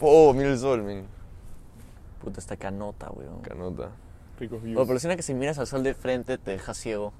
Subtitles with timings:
[0.00, 1.04] Oh, mira el sol, men.
[2.22, 3.40] Puta, esta canota, weón.
[3.42, 3.90] Canota.
[4.38, 4.80] Ricos views.
[4.80, 7.12] Oh, pero suena que si miras al sol de frente te deja ciego.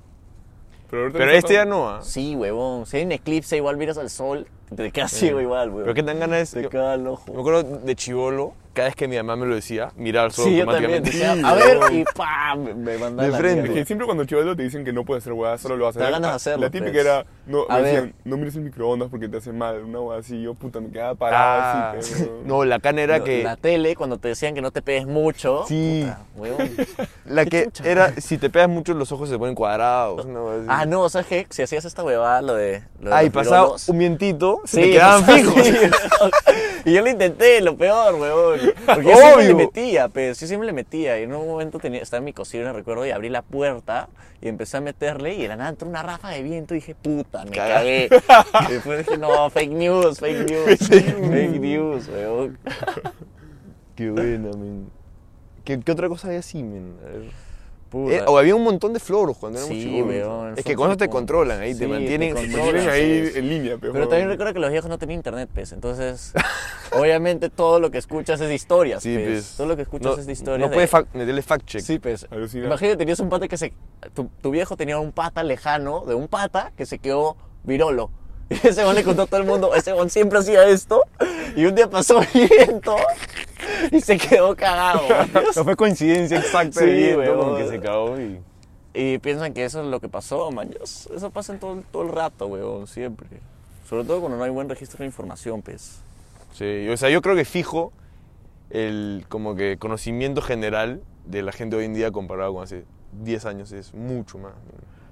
[0.90, 2.00] Pero, ahorita Pero no este ya está- no, ¿ah?
[2.02, 2.86] Sí, huevón.
[2.86, 5.82] Si hay un eclipse, igual miras al sol, te quedas ciego igual, weón.
[5.84, 6.68] Pero qué tan ganas Te de...
[6.68, 7.32] queda el ojo.
[7.32, 10.46] Me acuerdo de chivolo, cada vez que mi mamá me lo decía, mirar al sol
[10.46, 10.94] Sí, yo también.
[10.94, 11.36] automáticamente.
[11.36, 12.62] decía, a ver, y ¡pam!
[12.64, 13.48] Me- Me mandaba De frente.
[13.50, 13.74] Es mierda.
[13.74, 16.00] que siempre cuando chivolo te dicen que no puedes hacer huevadas, solo lo vas a
[16.00, 16.12] hacer.
[16.12, 17.04] ganas de Ah, hacerlo, La típica pues.
[17.04, 17.92] era, no, A me ver.
[17.94, 20.40] decían, no mires el microondas porque te hace mal, una hueá así.
[20.42, 22.14] Yo, puta, me quedaba parado Ah, así.
[22.18, 23.42] pero- no, la cana era No, que...
[23.42, 25.64] La tele, cuando te decían que no te pegues mucho.
[25.66, 26.02] Sí.
[26.04, 26.70] puta, huevón.
[27.26, 27.88] La ¿Qué que chucha?
[27.90, 30.26] era, si te pegas mucho los ojos se ponen cuadrados.
[30.26, 30.48] ¿no?
[30.50, 30.64] Así.
[30.68, 31.46] Ah, no, ¿sabes qué?
[31.50, 32.82] Si hacías esta huevada, lo de.
[33.00, 35.54] Lo de Ay, los pasaba un vientito, se Sí, te quedaban fijos.
[36.84, 38.59] y yo lo intenté, lo peor, huevón.
[38.86, 41.18] Porque yo siempre le metía, pues, yo siempre le metía.
[41.18, 44.08] Y en un momento tenía, estaba en mi cocina, recuerdo, y abrí la puerta
[44.40, 45.34] y empecé a meterle.
[45.34, 48.08] Y de la nada entró una ráfaga de viento y dije, puta, me cagué.
[48.68, 50.78] y después dije, no, fake news, fake news.
[50.88, 52.58] fake news, huevón.
[53.96, 54.90] Qué buena, men.
[55.64, 56.96] ¿Qué, qué otra cosa había así, men?
[57.04, 57.49] A ver.
[57.90, 58.14] Puta.
[58.14, 60.96] Eh, o había un montón de floros cuando éramos Sí, weón, Es que con eso
[60.96, 62.34] te controlan ahí, Sí, te mantienen.
[62.34, 62.88] Controlan.
[62.88, 63.38] ahí sí.
[63.38, 63.92] en línea, pero.
[63.92, 65.72] Pero también recuerdo que los viejos no tenían internet, pues.
[65.72, 66.32] Entonces,
[66.92, 69.54] obviamente todo lo que escuchas es de historias, Sí, pues.
[69.56, 70.60] Todo lo que escuchas no, es de historias.
[70.60, 71.80] No de- puedes fac- meterle fact check.
[71.82, 72.26] Sí, pues.
[72.54, 73.72] Imagínate, tenías un pata que se...
[74.14, 78.10] Tu, tu viejo tenía un pata lejano de un pata que se quedó virolo.
[78.50, 81.02] Y ese weón le contó a todo el mundo, ese weón siempre hacía esto.
[81.56, 82.96] Y un día pasó viento
[83.90, 85.02] y se quedó cagado.
[85.56, 88.40] No fue coincidencia exacta Sí, viento, como que se cagó y...
[88.92, 90.70] Y piensan que eso es lo que pasó, man.
[90.82, 93.28] Eso pasa en todo, todo el rato, weón, siempre.
[93.88, 96.00] Sobre todo cuando no hay buen registro de información, pues.
[96.52, 97.92] Sí, o sea, yo creo que fijo
[98.70, 102.84] el como que conocimiento general de la gente hoy en día comparado con hace
[103.22, 104.54] 10 años es mucho más.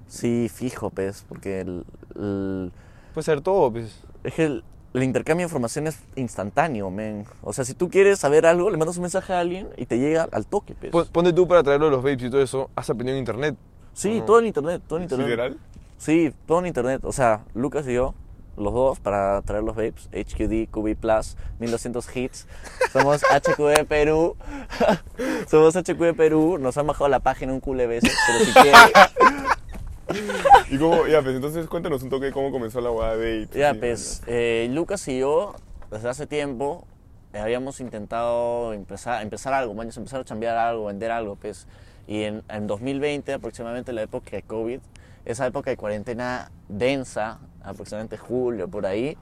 [0.09, 1.85] Sí, fijo, pues, porque el,
[2.17, 2.73] el-
[3.19, 4.01] Puede ser todo, pues.
[4.23, 7.25] es que el, el intercambio de información es instantáneo, men.
[7.43, 9.99] O sea, si tú quieres saber algo, le mandas un mensaje a alguien y te
[9.99, 10.93] llega al toque, pues.
[10.93, 13.57] Pon- Ponte tú para traerlo de los vapes y todo eso, has aprendido en internet.
[13.93, 14.25] sí, ¿o no?
[14.25, 15.27] todo en internet, todo en internet.
[15.29, 15.59] ¿Literal?
[15.97, 17.01] Sí, todo en internet.
[17.05, 18.15] O sea, Lucas y yo,
[18.57, 22.47] los dos, para traer los vapes, HQD, QB Plus, 1200 hits.
[22.93, 24.37] Somos HQD Perú.
[25.51, 26.59] Somos HQD Perú.
[26.61, 28.81] Nos han bajado la página un culo de veces, pero si quieren...
[30.71, 31.07] ¿Y cómo?
[31.07, 33.49] Ya, pues entonces cuéntanos un toque de cómo comenzó la hueá de.
[33.55, 35.55] Ya, pues, eh, Lucas y yo,
[35.91, 36.87] desde hace tiempo,
[37.33, 41.67] eh, habíamos intentado empezar, empezar algo, man, empezar a cambiar algo, vender algo, pues.
[42.07, 44.81] Y en, en 2020, aproximadamente la época de COVID,
[45.27, 49.17] esa época de cuarentena densa, aproximadamente julio, por ahí,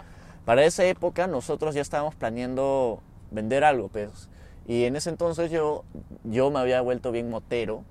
[0.44, 3.00] para esa época nosotros ya estábamos planeando
[3.32, 4.28] vender algo, pues.
[4.68, 5.84] Y en ese entonces yo,
[6.24, 7.82] yo me había vuelto bien motero.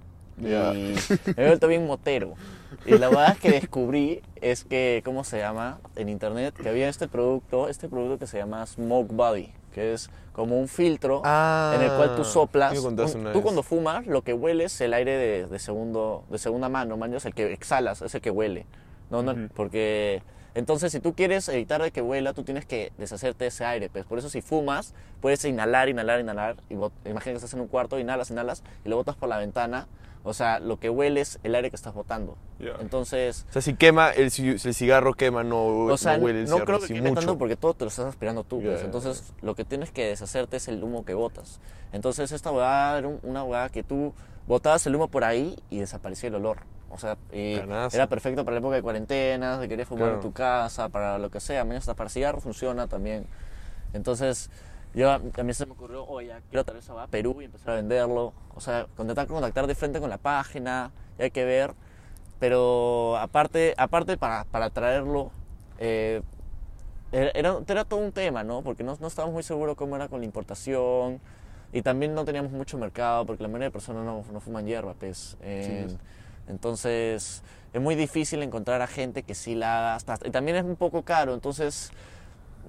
[0.41, 0.72] Y Ya.
[0.73, 0.95] me
[1.33, 2.33] había vuelto bien motero.
[2.85, 5.79] Y la verdad que descubrí es que, ¿cómo se llama?
[5.96, 10.09] En internet, que había este producto, este producto que se llama Smoke Body, que es
[10.34, 12.78] como un filtro Ah, en el cual tú soplas.
[12.79, 16.38] un- una tú cuando fumas, lo que hueles es el aire de, de segundo, de
[16.38, 18.66] segunda mano, man, es el que exhalas, es el que huele.
[19.09, 19.47] No, no, Ujú.
[19.56, 20.22] porque
[20.53, 23.90] entonces si tú quieres evitar de que huela, tú tienes que deshacerte de ese aire,
[23.90, 27.68] pues por eso si fumas, puedes inhalar, inhalar, inhalar, y imagina que estás en un
[27.68, 29.88] cuarto, inhalas, inhalas, y lo botas por la ventana,
[30.25, 32.36] o sea, lo que huele es el aire que estás botando.
[32.59, 32.74] Ya.
[32.81, 36.40] Entonces, O sea, si quema, el, si el cigarro quema, no, o sea, no huele
[36.40, 37.22] el no cigarro, creo que queme mucho.
[37.22, 38.62] tanto porque todo te lo estás aspirando tú.
[38.62, 38.84] Ya, pues.
[38.84, 41.62] Entonces, lo que tienes que deshacerte es el humo que botas.
[41.94, 44.13] Entonces, esta hueá era un- una hueá que tú
[44.47, 46.57] botabas el humo por ahí y desaparecía el olor.
[46.90, 47.96] O sea, y Canazo.
[47.96, 50.16] era perfecto para la época de cuarentena, si querías fumar Claro.
[50.16, 51.63] en tu casa, para lo que sea.
[51.66, 53.25] Menos hasta para cigarro funciona también.
[53.94, 54.50] Entonces,
[54.95, 57.75] yo a mí se me ocurrió, oye, quiero traer hueá a Perú y empezar a
[57.75, 58.33] venderlo.
[58.56, 61.73] O sea, contactar, contactar de frente con la página, y hay que ver.
[62.39, 65.31] Pero aparte, aparte para, para traerlo,
[65.79, 66.22] eh,
[67.11, 68.61] era, era, era todo un tema, ¿no?
[68.61, 71.19] Porque no, no estábamos muy seguros cómo era con la importación
[71.72, 74.94] y también no teníamos mucho mercado porque la mayoría de personas no, no fuman hierba,
[74.94, 75.38] pues.
[75.41, 75.97] Eh, Sí.
[76.47, 77.41] Entonces
[77.73, 79.95] es muy difícil encontrar a gente que sí la haga.
[79.95, 81.91] Hasta, y también es un poco caro, entonces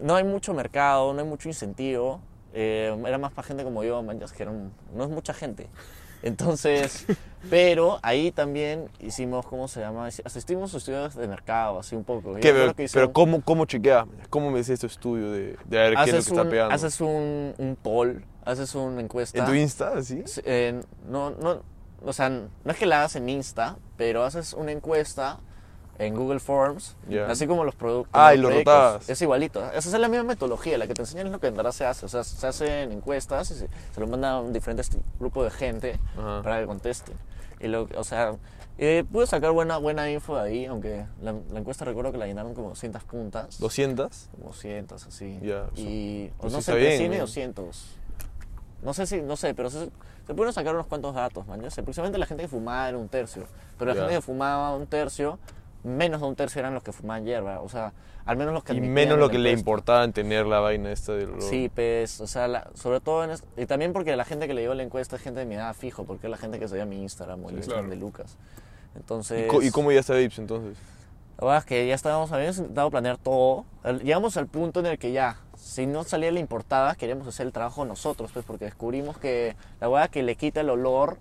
[0.01, 2.21] no hay mucho mercado, no hay mucho incentivo.
[2.55, 5.69] Eh, era más para gente como yo, man, que era un- no es mucha gente.
[6.23, 7.07] Entonces,
[7.51, 10.07] pero ahí también hicimos, ¿cómo se llama?
[10.25, 12.35] Asistimos a estudios de mercado, así un poco.
[12.35, 14.07] ¿Qué, pero, que pero ¿cómo, ¿cómo chequeas?
[14.31, 16.43] ¿Cómo me dices tu estudio de, de a ver qué es lo que haces está
[16.43, 16.75] un, pegando?
[16.75, 19.39] haces un, un poll, haces una encuesta.
[19.39, 20.03] ¿En tu Insta?
[20.03, 21.63] Sí, eh, no, no,
[22.05, 25.41] o sea, no es que la hagas en Insta, pero haces una encuesta
[25.99, 27.27] en Google Forms, Ya.
[27.27, 28.11] así como los productos.
[28.13, 29.09] Ah, y lo rotabas.
[29.09, 29.65] Es igualito.
[29.73, 31.85] Esa es la misma metodología, la que te enseñan es lo que en verdad se
[31.87, 32.07] hace.
[32.07, 35.51] O sea, se hacen encuestas y se, se lo mandan a un diferentes grupos de
[35.51, 36.43] gente Ajá.
[36.43, 37.15] para que contesten.
[37.61, 38.35] Y lo, o sea,
[38.79, 42.27] Eh, pude sacar buena, buena info de ahí, aunque la, la encuesta recuerdo que la
[42.27, 43.59] llenaron como 200 puntas.
[43.59, 44.29] 200.
[44.33, 45.39] Como 200, así.
[45.41, 47.21] Ya, y, pues no sí sé, bien, 100 y ¿no?
[47.23, 47.87] 200.
[48.83, 51.63] No sé si, no sé, pero se, se pudieron sacar unos cuantos datos, man.
[51.63, 53.45] ya sé, Aproximadamente la gente que fumaba era un tercio.
[53.79, 54.01] Pero la Ya.
[54.03, 55.39] gente que fumaba un tercio,
[55.87, 57.61] menos de un tercio eran los que fumaban hierba.
[57.61, 57.93] O sea,
[58.25, 59.61] al menos los que Y menos en lo que le encuesta.
[59.61, 61.43] importaba en tener la vaina esta del olor.
[61.43, 63.31] Sí, pues, o sea, la- sobre todo en...
[63.31, 65.55] es- y también porque la gente que le dio la encuesta es gente de mi
[65.55, 67.95] edad fijo, porque es la gente que seguía mi Instagram o el Sí, Instagram claro.
[68.01, 68.37] de Lucas.
[68.97, 69.51] Entonces...
[69.63, 70.77] ¿Y, y cómo ya está Vapes entonces?
[71.39, 73.67] La verdad es que ya estábamos, habíamos intentado planear todo.
[74.03, 77.53] Llegamos al punto en el que ya, si no salía la importada, queríamos hacer el
[77.53, 81.19] trabajo nosotros, pues, porque descubrimos que la hueá que le quita el olor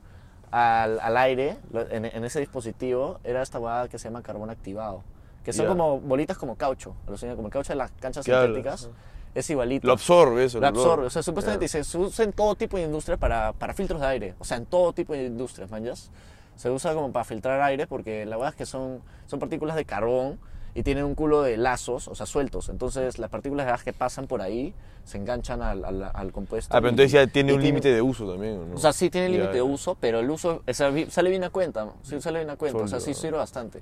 [0.58, 4.50] al, al aire lo- en, en ese dispositivo era esta hueá que se llama carbón
[4.50, 5.04] activado.
[5.44, 5.70] Que son Ya.
[5.70, 6.96] como bolitas como caucho,
[7.36, 8.90] como el caucho de las canchas sintéticas.
[9.36, 9.86] Es igualito.
[9.86, 10.60] Lo absorbe eso.
[10.62, 10.80] Lo olor.
[10.80, 11.84] absorbe, o sea, supuestamente Ya.
[11.84, 14.66] se usa en todo tipo de industria para, para filtros de aire, o sea, en
[14.66, 16.10] todo tipo de industrias, manjas.
[16.56, 19.84] Se usa como para filtrar aire porque la verdad es que son, son partículas de
[19.84, 20.40] carbón
[20.76, 22.68] y tienen un culo de lazos, o sea, sueltos.
[22.70, 24.74] Entonces, las partículas de gas que pasan por ahí
[25.06, 26.76] se enganchan al, al, al compuesto.
[26.76, 28.76] Ah, pero y- entonces ya tiene un límite de uso también, ¿o ¿no?
[28.76, 31.46] O sea, sí tiene límite de uso, pero el uso o sea, vi- sale bien
[31.46, 31.94] a cuenta, ¿no?
[32.04, 33.22] sí sale bien a cuenta, o sea, sí Sólido.
[33.22, 33.82] sirve bastante.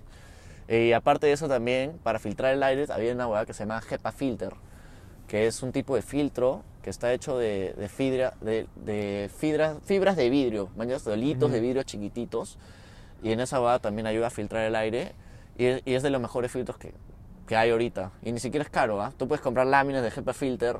[0.68, 3.82] Y aparte de eso también, para filtrar el aire, había una hueá que se llama
[3.90, 4.54] HEPA filter,
[5.28, 9.78] que es un tipo de filtro que está hecho de, de, fibra, de, de fibras,
[9.86, 12.58] fibras de vidrio, mañas, de hilitos de vidrio chiquititos,
[13.24, 15.14] y en esa hueá también ayuda a filtrar el aire,
[15.58, 16.94] y, es- y es de los mejores filtros que,
[17.48, 18.12] que hay ahorita.
[18.24, 19.12] Y ni siquiera es caro, ¿ah?
[19.18, 20.78] Tú puedes comprar láminas de HEPA filter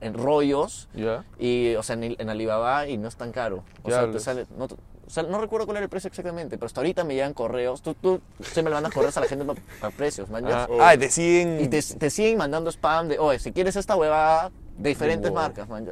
[0.00, 1.24] en rollos, ¿Ya?
[1.38, 3.64] y, o sea, en, en Alibaba y no es tan caro.
[3.82, 6.56] O ¿Qué sea, te sale, no, o sea, no recuerdo cuál era el precio exactamente,
[6.58, 7.80] pero hasta ahorita me llegan correos.
[7.82, 9.44] Tú, tú siempre le mandas correos a la gente
[9.80, 10.44] para precios, man.
[10.46, 10.78] Ah, Oh.
[10.80, 11.58] ah, te siguen...
[11.60, 15.68] Y te, te siguen mandando spam de, oye, si quieres esta huevada de diferentes marcas,
[15.68, 15.86] man.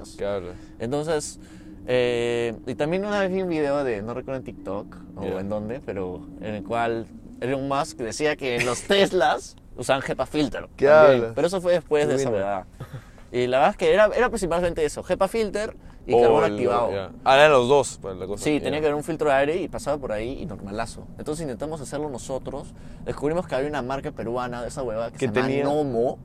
[0.78, 1.38] Entonces,
[1.86, 5.40] eh, y también una vez vi un video de, no recuerdo en TikTok o Ya.
[5.40, 7.06] en dónde, pero en el cual
[7.42, 10.68] Elon Musk decía que los Teslas usaban HEPA filter.
[10.76, 11.32] ¿Qué hablas?
[11.34, 12.64] Pero eso fue después de esa verdad.
[13.30, 15.74] Y la verdad es que era, era principalmente eso, HEPA filter
[16.06, 16.92] y O carbón el- activado.
[16.92, 17.10] ya.
[17.24, 18.44] Ah, eran los dos para la cosa.
[18.44, 21.06] Sí, tenía que haber un filtro de aire y pasaba por ahí y normalazo.
[21.18, 22.74] Entonces intentamos hacerlo nosotros.
[23.04, 25.74] Descubrimos que había una marca peruana de esa huevada que ¿Qué se llama?
[25.74, 26.18] Nomo.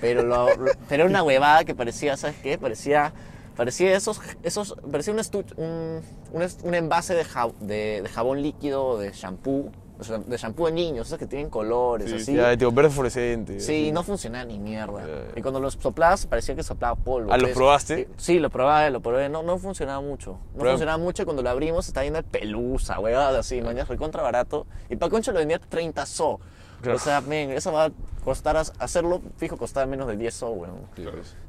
[0.00, 0.48] Pero, lo-
[0.90, 2.56] era una huevada que parecía, ¿sabes qué?
[2.58, 3.12] Parecía,
[3.56, 6.02] parecía esos, esos, parecía un, estu- un,
[6.32, 11.08] un, un envase de, ja- de, de jabón líquido, de shampoo, de shampoo de niños,
[11.08, 12.34] esos que tienen colores, Sí, así.
[12.34, 13.58] Ya, tipo verde fluorescente.
[13.60, 13.92] Sí, así.
[13.92, 15.00] no funcionaba ni mierda.
[15.00, 15.32] Ya, ya.
[15.36, 17.32] Y cuando los soplabas parecía que soplaba polvo.
[17.32, 18.08] Ah, ¿lo probaste?
[18.16, 19.28] Sí, lo probé, lo probé.
[19.28, 20.38] No, no funcionaba mucho.
[20.52, 20.72] No Prueba.
[20.74, 24.66] funcionaba mucho y cuando lo abrimos estaba yendo de pelusa, huevada así, mañana recontra barato.
[24.88, 26.38] Y pa' concho lo vendía 30 so.
[26.80, 26.96] Claro.
[26.96, 27.90] O sea, men, eso va a
[28.24, 30.82] costar, hacerlo fijo costaba menos de 10 so, weón.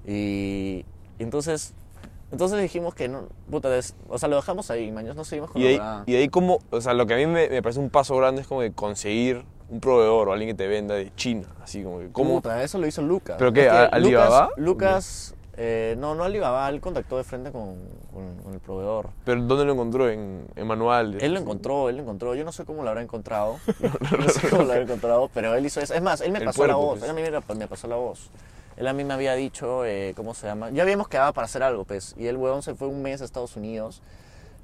[0.08, 0.86] Y,
[1.20, 1.74] y entonces,
[2.32, 5.62] entonces dijimos que no, puta, des- o sea, lo dejamos ahí, mañana no seguimos con
[5.62, 7.80] Y la ahí, y ahí como, o sea, lo que a mí me, me parece
[7.80, 11.14] un paso grande es como de conseguir un proveedor o alguien que te venda de
[11.16, 12.36] China, así como que, ¿cómo?
[12.36, 13.36] Puta, eso lo hizo Lucas.
[13.38, 14.50] ¿Pero qué, Alibaba?
[14.56, 17.76] Lucas, Lucas eh, no, no Alibaba, él contactó de frente con,
[18.14, 19.10] con- con el proveedor.
[19.26, 20.10] ¿Pero dónde lo encontró?
[20.10, 21.22] ¿En, en manuales?
[21.22, 22.34] Él lo encontró, él lo encontró.
[22.34, 23.58] Yo no sé cómo lo habrá encontrado.
[24.18, 25.94] No sé cómo lo habrá encontrado, pero él hizo eso.
[25.94, 27.00] Es más, él me El pasó la voz.
[27.00, 27.04] pues.
[27.04, 28.30] Él a mí me, me pasó la voz.
[28.80, 30.70] Él a mí me había dicho, eh, ¿cómo se llama?
[30.70, 32.16] Ya habíamos quedado para hacer algo, pues.
[32.18, 34.02] Y el huevón se fue un mes a Estados Unidos.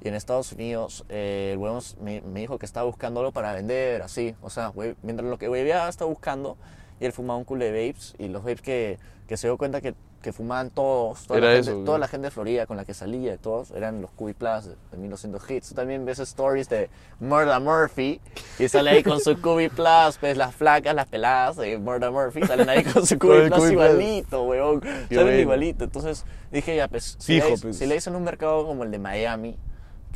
[0.02, 4.00] Y en Estados Unidos, eh, el huevón me, dijo que estaba buscando algo para vender,
[4.00, 4.34] así.
[4.40, 4.72] O sea,
[5.02, 6.56] mientras lo que hueveaba estaba buscando,
[6.98, 8.14] y él fumaba un culo de vapes.
[8.18, 8.98] Y los vapes que,
[9.28, 9.94] que se dio cuenta que,
[10.26, 12.00] que fumaban todos, toda, Era la gente, eso, toda ¿no?
[12.00, 14.96] la gente de Florida con la que salía, todos, eran los Cubi Plus de, de
[14.96, 15.68] 1200 hits.
[15.68, 16.90] Tú también ves stories de
[17.20, 18.20] Murda Murphy
[18.58, 22.44] y sale ahí con su Cubi Plus, pues las flacas, las peladas de Murda Murphy
[22.44, 24.82] salen ahí con su Cubi Plus igualito, weón.
[25.08, 25.84] Salen igualito.
[25.84, 27.78] Entonces dije, ya, pues, si, Fijo, le, pues.
[27.78, 29.56] si le dicen un mercado como el de Miami,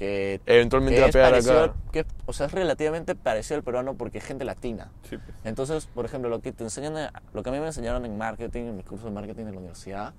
[0.01, 1.75] que, Eventualmente que va a es pegar parecido, acá.
[1.93, 4.91] que, o sea, es relativamente parecido al peruano porque es gente latina.
[5.09, 5.37] Sí, pues.
[5.45, 8.17] Entonces, por ejemplo, lo que te enseñan, eh, lo que a mí me enseñaron en
[8.17, 10.15] marketing, en mi curso de marketing de la universidad,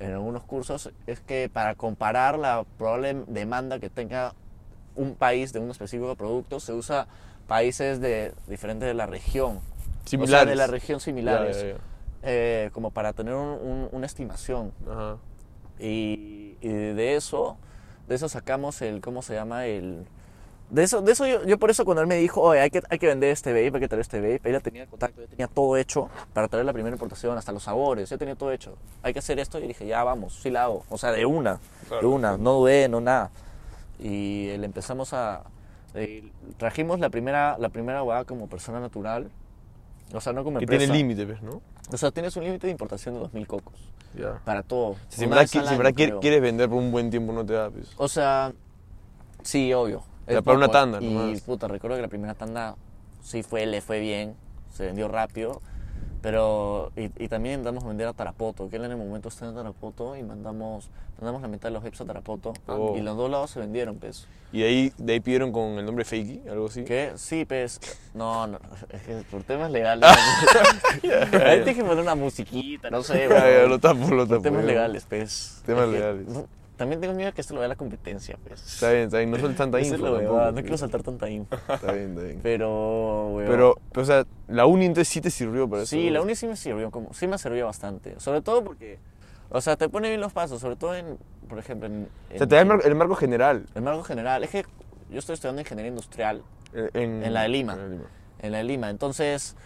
[0.00, 4.32] en algunos cursos, es que para comparar la probable demanda que tenga
[4.96, 7.06] un país de un específico producto, se usa
[7.46, 9.56] países de diferentes de la región.
[9.58, 10.48] O sea, Similares.
[10.48, 11.60] de la región similares.
[11.60, 11.74] Ya, ya,
[12.22, 14.72] eh, como para tener un- un- una estimación.
[14.86, 14.92] ya.
[14.92, 15.16] Ajá.
[15.78, 17.58] Y, y de eso,
[18.08, 19.66] de eso sacamos el, ¿cómo se llama?
[19.66, 20.04] El...
[20.70, 22.80] De eso, de eso yo, yo por eso cuando él me dijo, oye, hay que,
[22.88, 25.20] hay que vender este vape, hay que traer este vape, él ya tenía el contacto,
[25.28, 28.74] tenía todo hecho para traer la primera importación, hasta los sabores, ya tenía todo hecho.
[29.02, 30.84] Hay que hacer esto y dije, ya vamos, sí la hago.
[30.88, 32.10] O sea, de una, de Claro.
[32.10, 33.30] una, no dudé, no nada.
[33.98, 35.42] Y le empezamos a...
[35.94, 36.24] eh,
[36.56, 39.30] trajimos la primera, la primera como persona natural,
[40.14, 40.84] o sea, no como Que empresa.
[40.84, 41.60] tiene límite, ¿ves, no?
[41.90, 43.74] O sea, tienes un límite de importación de 2.000 cocos,
[44.18, 44.40] Ya.
[44.44, 44.96] para todo.
[45.08, 46.20] Si en Una verdad, vez qui- al si en año, verdad quier- creo.
[46.20, 47.90] quieres vender por un buen tiempo, no te da, pues.
[47.96, 48.52] O sea,
[49.42, 50.02] sí, obvio.
[50.26, 51.40] Es Era para una poco, tanda, Y nomás.
[51.40, 52.76] puta, recuerdo que la primera tanda
[53.22, 54.34] sí fue, le fue bien,
[54.72, 55.60] se vendió rápido.
[56.22, 59.54] Pero, y, y también intentamos vender a Tarapoto, que él en el momento está en
[59.56, 60.88] Tarapoto y mandamos,
[61.18, 62.52] mandamos la mitad de los hips a Tarapoto.
[62.68, 62.96] Oh.
[62.96, 64.28] Y los dos lados se vendieron, pues.
[64.52, 66.84] Y de ahí, de ahí pidieron con el nombre Fakey, algo así.
[66.84, 67.12] ¿Qué?
[67.16, 67.80] Sí, pues.
[68.14, 68.58] No, no,
[68.90, 70.08] es que por temas legales.
[71.32, 73.26] Ahí te dije poner una musiquita, no sé,
[73.68, 74.42] lo tapo, lo Por tapo.
[74.42, 74.66] temas ya.
[74.66, 75.62] legales, pues.
[75.66, 76.26] Temas Es que, legales.
[76.82, 78.60] También tengo miedo que esto lo vea la competencia, pues.
[78.74, 79.30] Está bien, está bien.
[79.30, 80.12] No sueltes tanta info tampoco.
[80.16, 81.54] huevada, no quiero saltar tanta info.
[81.54, 82.40] Está bien, está bien.
[82.42, 83.48] Pero, weón.
[83.48, 85.90] Pero, pero, o sea, la uni entonces sí te sirvió para eso.
[85.90, 88.18] Sí, la uni sí me sirvió, como, sí me sirvió bastante.
[88.18, 88.98] Sobre todo porque,
[89.50, 92.08] o sea, te pone bien los pasos, sobre todo en, por ejemplo, en...
[92.34, 93.66] O sea, te da el, mar- el marco general.
[93.74, 94.42] el marco general.
[94.44, 94.64] Es que
[95.10, 96.42] yo estoy estudiando ingeniería industrial
[96.94, 97.74] En, En la de Lima.
[97.74, 98.08] en la de Lima.
[98.40, 99.56] en la de Lima, entonces...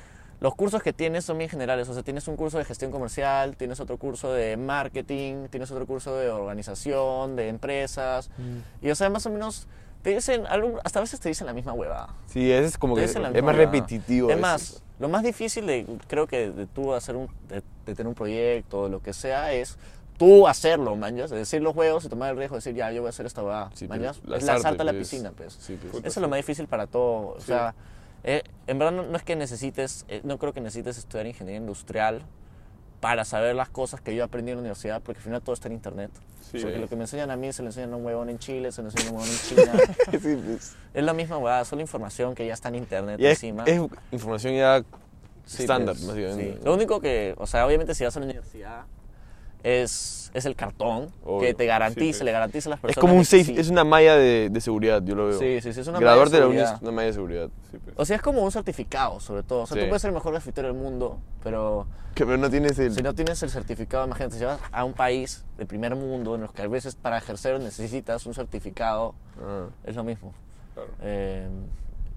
[0.40, 3.56] Los cursos que tienes son bien generales, o sea, tienes un curso de gestión comercial,
[3.56, 8.30] tienes otro curso de marketing, tienes otro curso de organización, de empresas,
[8.82, 9.66] y o sea, más o menos
[10.02, 12.08] te dicen, algo- hasta a veces te dicen la misma huevada.
[12.26, 13.56] Sí, ese es como que Te es dicen la más huevada.
[13.56, 14.30] repetitivo.
[14.30, 18.06] Es más, lo más difícil de, creo que de tú hacer un, de, de tener
[18.06, 19.78] un proyecto o lo que sea es
[20.18, 23.02] tú hacerlo, manjas, es decir los juegos y tomar el riesgo de decir, ya, yo
[23.02, 25.54] voy a hacer esta va, Sí, manjas, es lanzarte, lanzarte a la piscina, pues.
[25.60, 25.94] Sí, pues.
[26.04, 27.46] Eso es lo más difícil para todo, o Sí.
[28.22, 31.26] Sea, eh, en verdad no, no es que necesites, eh, no creo que necesites estudiar
[31.26, 32.22] ingeniería industrial
[33.00, 35.68] para saber las cosas que yo aprendí en la universidad, porque al final todo está
[35.68, 36.10] en internet.
[36.40, 36.80] Sí, porque eh.
[36.80, 38.82] lo que me enseñan a mí se lo enseñan a un huevón en Chile, se
[38.82, 39.72] lo enseñan a un huevón en China.
[40.20, 40.76] sí, pues.
[40.94, 43.64] es la misma huevada, solo información que ya está en internet Y es, encima.
[43.64, 43.80] es
[44.12, 44.82] información ya
[45.44, 46.54] Sí, estándar, pues, básicamente.
[46.54, 46.60] sí.
[46.64, 48.84] Lo único que, o sea, obviamente si vas a la universidad
[49.66, 53.00] es, es el cartón Obvio, que te garantiza, sí, le garantiza a las Es personas.
[53.00, 53.54] como un safe, sí.
[53.58, 55.38] es una malla de, de seguridad, yo lo veo.
[55.38, 56.74] Sí, sí, sí, es una Graduarte de la malla seguridad.
[56.76, 57.48] es una malla de seguridad.
[57.70, 57.82] Pues.
[57.96, 59.62] O sea, es como un certificado, sobre todo.
[59.62, 62.78] O sea, tú puedes ser el mejor grafitero del mundo, pero Que pero no tienes
[62.78, 62.92] el...
[62.94, 66.42] si no tienes el certificado, imagínate, si vas a un país de primer mundo en
[66.42, 69.66] los que a veces para ejercer necesitas un certificado, Ah.
[69.84, 70.32] es lo mismo.
[70.74, 70.90] Claro.
[71.02, 71.48] Eh,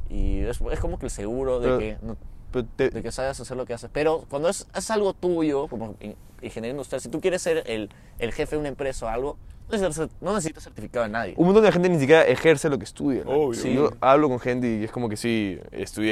[0.10, 2.18] y es, es como que el seguro de Pero- que no-
[2.52, 3.90] te- de que sabes hacer lo que haces.
[3.94, 7.90] Pero cuando es, es algo tuyo, como in- ingeniería industrial, si tú quieres ser el,
[8.20, 9.38] el jefe de una empresa o algo,
[9.72, 11.34] no necesitas, no necesitas certificado de nadie.
[11.38, 13.24] un montón de gente ni siquiera ejerce lo que estudia.
[13.24, 13.32] ¿no?
[13.32, 13.54] Obvio.
[13.62, 13.72] Sí.
[13.74, 15.60] Yo hablo con gente y es como que sí,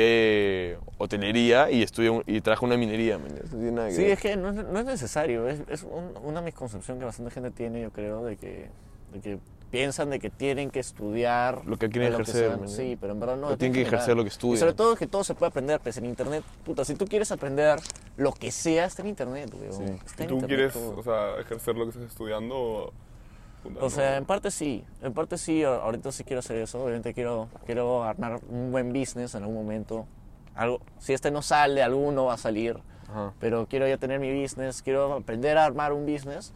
[0.01, 3.17] estudié hotelería y estudié un- y traje una minería.
[3.17, 4.11] man, no tiene nada que Sí, ver.
[4.11, 5.47] es que no es, no es necesario.
[5.47, 8.67] Es, es un- una misconcepción que bastante gente tiene, yo creo, de que,
[9.13, 9.39] de que
[9.71, 12.57] piensan de que tienen que estudiar Lo que quieren ejercer, sea.
[12.57, 13.57] man, Sí, pero en verdad no.
[13.57, 13.93] Tienen que general.
[13.95, 14.57] ejercer lo que Y estudian.
[14.59, 16.43] sobre todo que todo se puede aprender, pues en internet.
[16.65, 17.79] Puta, si tú quieres aprender
[18.15, 19.73] lo que sea, está en internet, weón.
[19.73, 19.93] Sí.
[20.05, 20.97] Está ¿Y tú internet quieres, todo.
[20.99, 22.55] o sea, ejercer lo que estás estudiando?
[22.57, 22.93] O,
[23.63, 24.17] puta, O sea, no?
[24.17, 28.39] en parte sí, en parte sí, ahorita sí quiero hacer eso, obviamente quiero, quiero armar
[28.49, 30.05] un buen business en algún momento.
[30.55, 32.77] Algo, si este no sale, alguno va a salir,
[33.09, 33.33] Ajá.
[33.39, 36.53] pero quiero ya tener mi business, quiero aprender a armar un business.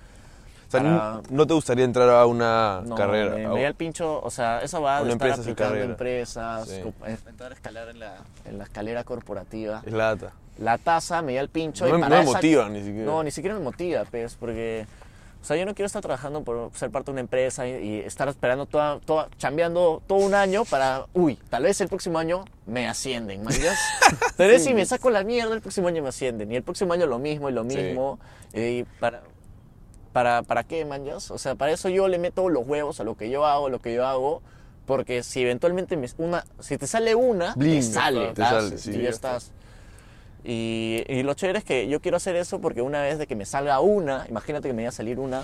[0.79, 3.35] O sea, para- no- te gustaría entrar a una No, carrera.
[3.35, 6.67] me, a- me da el pincho, o sea, esa va de estar empresa, aplicando empresas,
[6.69, 6.81] Sí.
[7.07, 9.83] eh, entrar a escalar en la, en la escalera corporativa.
[9.85, 10.31] Es lata.
[10.59, 12.79] La tasa me da el pincho No y me- para no me esa- motiva ni
[12.83, 13.05] siquiera.
[13.05, 14.85] No, ni siquiera me motiva, pues, porque...
[15.41, 17.99] O sea, yo no quiero estar trabajando por ser parte de una empresa y, y
[18.01, 22.45] estar esperando toda, toda, chambeando todo un año para, uy, tal vez el próximo año
[22.67, 23.51] me ascienden, ¿me?
[24.37, 26.51] Tal vez si me saco la mierda, el próximo año me ascienden.
[26.51, 27.75] Y el próximo año lo mismo y lo Sí.
[27.75, 28.19] mismo.
[28.53, 29.21] Y para,
[30.13, 31.31] para, ¿para qué, manjas?
[31.31, 33.79] O sea, para eso yo le meto los huevos a lo que yo hago, lo
[33.79, 34.41] que yo hago.
[34.85, 38.89] Porque si eventualmente me- una, si te sale una, Bling, te sale, te sale, sí,
[38.91, 39.37] y ya ya está.
[39.37, 39.51] estás.
[40.43, 43.35] Y, y lo chévere es que yo quiero hacer eso porque una vez de que
[43.35, 45.43] me salga una, imagínate que me vaya a salir una,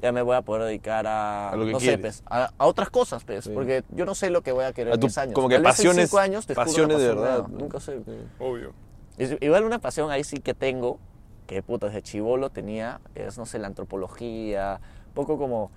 [0.00, 2.66] ya me voy a poder dedicar a, A lo que no sé, pues, a, a
[2.66, 3.50] otras cosas, pues, Sí.
[3.54, 5.34] porque yo no sé lo que voy a querer A en tu- 10 años.
[5.34, 7.58] como que Tal vez en pasiones- cinco años pasiones de verdad, nueva, ¿no?
[7.58, 8.00] Nunca sé.
[8.40, 8.72] Obvio.
[9.18, 10.98] Es- igual una pasión ahí sí que tengo,
[11.46, 15.70] que puta, desde chivolo tenía, es, no sé, la antropología, un poco como,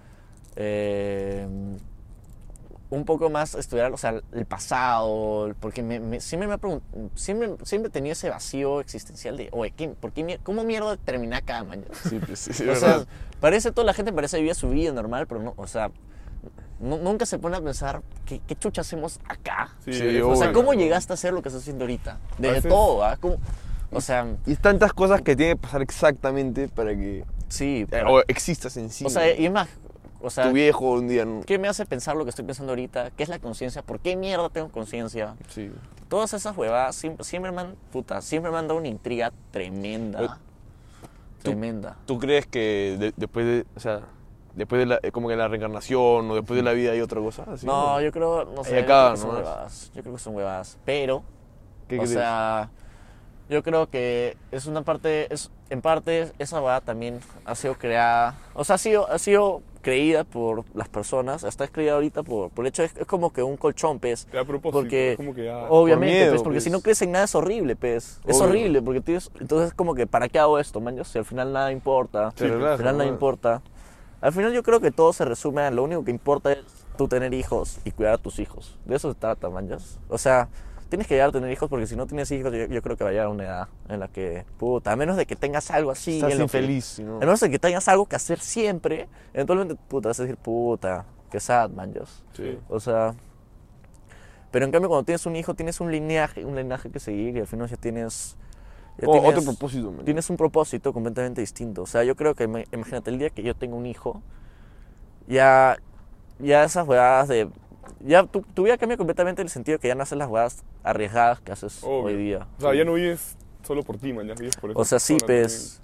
[0.56, 1.48] eh,
[2.92, 6.60] un poco más estudiar, o sea, el pasado, porque me, me- siempre me ha
[7.16, 11.64] siempre, siempre tenía ese vacío existencial de, oye, ¿qué, por qué, ¿cómo mierda terminé acá,
[11.64, 11.88] mañana?
[12.04, 12.80] Sí, sí, sí, o verdad.
[12.80, 13.06] sea,
[13.42, 15.90] parece, toda la gente parece vivir su vida normal, pero no, o sea,
[16.80, 19.72] nu- nunca se pone a pensar, ¿qué, qué chucha hacemos acá?
[20.32, 20.54] O sea.
[20.54, 22.20] ¿cómo llegaste a hacer lo que estás haciendo ahorita?
[22.38, 23.18] Desde todo, ¿ah?
[23.92, 27.82] O sea, Y es tantas cosas que tienen que pasar exactamente para que sí.
[27.82, 29.06] eh, pero- o existas en sí.
[29.06, 29.68] o sea, y es más,
[30.22, 31.24] o sea, tu viejo un día.
[31.26, 33.12] no- ¿qué me hace pensar lo que estoy pensando ahorita?
[33.12, 33.82] ¿Qué es la conciencia?
[33.84, 35.36] ¿Por qué mierda tengo conciencia?
[35.50, 35.72] Sí.
[36.10, 39.32] Todas esas huevadas siempre, siempre me han, puta, siempre me han dado una intriga Eh,
[39.52, 40.20] tremenda.
[40.20, 41.98] tú- Tremenda.
[42.06, 44.02] ¿Tú crees que de- después de, o sea,
[44.56, 47.22] después de la, eh, como que la reencarnación o después de la vida hay otra
[47.22, 47.44] cosa?
[47.52, 47.66] ¿Así?
[47.68, 49.38] No, yo creo, no sé, yo acaba, creo que son ¿no?
[49.38, 49.92] huevadas.
[49.94, 50.78] Yo creo que son huevadas.
[50.86, 51.24] Pero,
[51.88, 52.12] ¿Qué o crees?
[52.14, 52.70] sea,
[53.50, 58.36] yo creo que es una parte, es, en parte esa huevada también ha sido creada,
[58.54, 62.66] o sea, ha sido, ha sido creída por las personas, está creída ahorita por, por
[62.66, 64.26] el hecho, es, es como que un colchón, pez.
[64.26, 66.64] Te da propósito, Porque, es como que ya- obviamente, miedo, pues, porque pues.
[66.64, 68.20] si no crees en nada es horrible, pez.
[68.26, 68.50] Es Obvio.
[68.50, 70.96] horrible, porque tienes, entonces es como que, ¿para qué hago esto, man?
[70.98, 73.14] Yo, Si al final nada importa, Te al relaja, final nada ¿no?
[73.14, 73.62] importa.
[74.22, 76.64] Al final yo creo que todo se resume a lo único que importa es
[76.98, 78.80] tú tener hijos y cuidar a tus hijos.
[78.86, 79.68] De eso se trata, man.
[79.68, 79.78] ya.
[80.10, 80.48] O sea,
[80.90, 83.04] tienes que llegar a tener hijos porque si no tienes hijos, yo, yo creo que
[83.04, 85.72] va a llegar a una edad en la que, puta, a menos de que tengas
[85.72, 86.16] algo así.
[86.18, 87.16] Estás en que- no.
[87.18, 91.06] a menos de que tengas algo que hacer siempre, eventualmente, puta, vas a decir, puta,
[91.32, 91.94] qué sad, man.
[92.34, 92.58] Sí.
[92.70, 93.14] O sea,
[94.52, 97.40] pero en cambio cuando tienes un hijo tienes un linaje, un linaje que seguir y
[97.42, 98.38] al final ya tienes...
[98.98, 100.06] ya Oh, tienes- otro propósito, man.
[100.06, 101.82] Tienes un propósito completamente distinto.
[101.82, 104.22] O sea, yo creo que, imagínate, el día que yo tenga un hijo,
[105.28, 105.78] ya,
[106.40, 107.50] ya esas jugadas de...
[108.00, 110.64] Ya tu, tu vida cambia completamente en el sentido que ya no haces las jugadas
[110.84, 112.04] arriesgadas que haces Obvio.
[112.04, 112.48] hoy día.
[112.58, 114.80] O sea, ya no vives solo por ti, man, ya vives por eso.
[114.80, 115.82] O sea, sí, pues...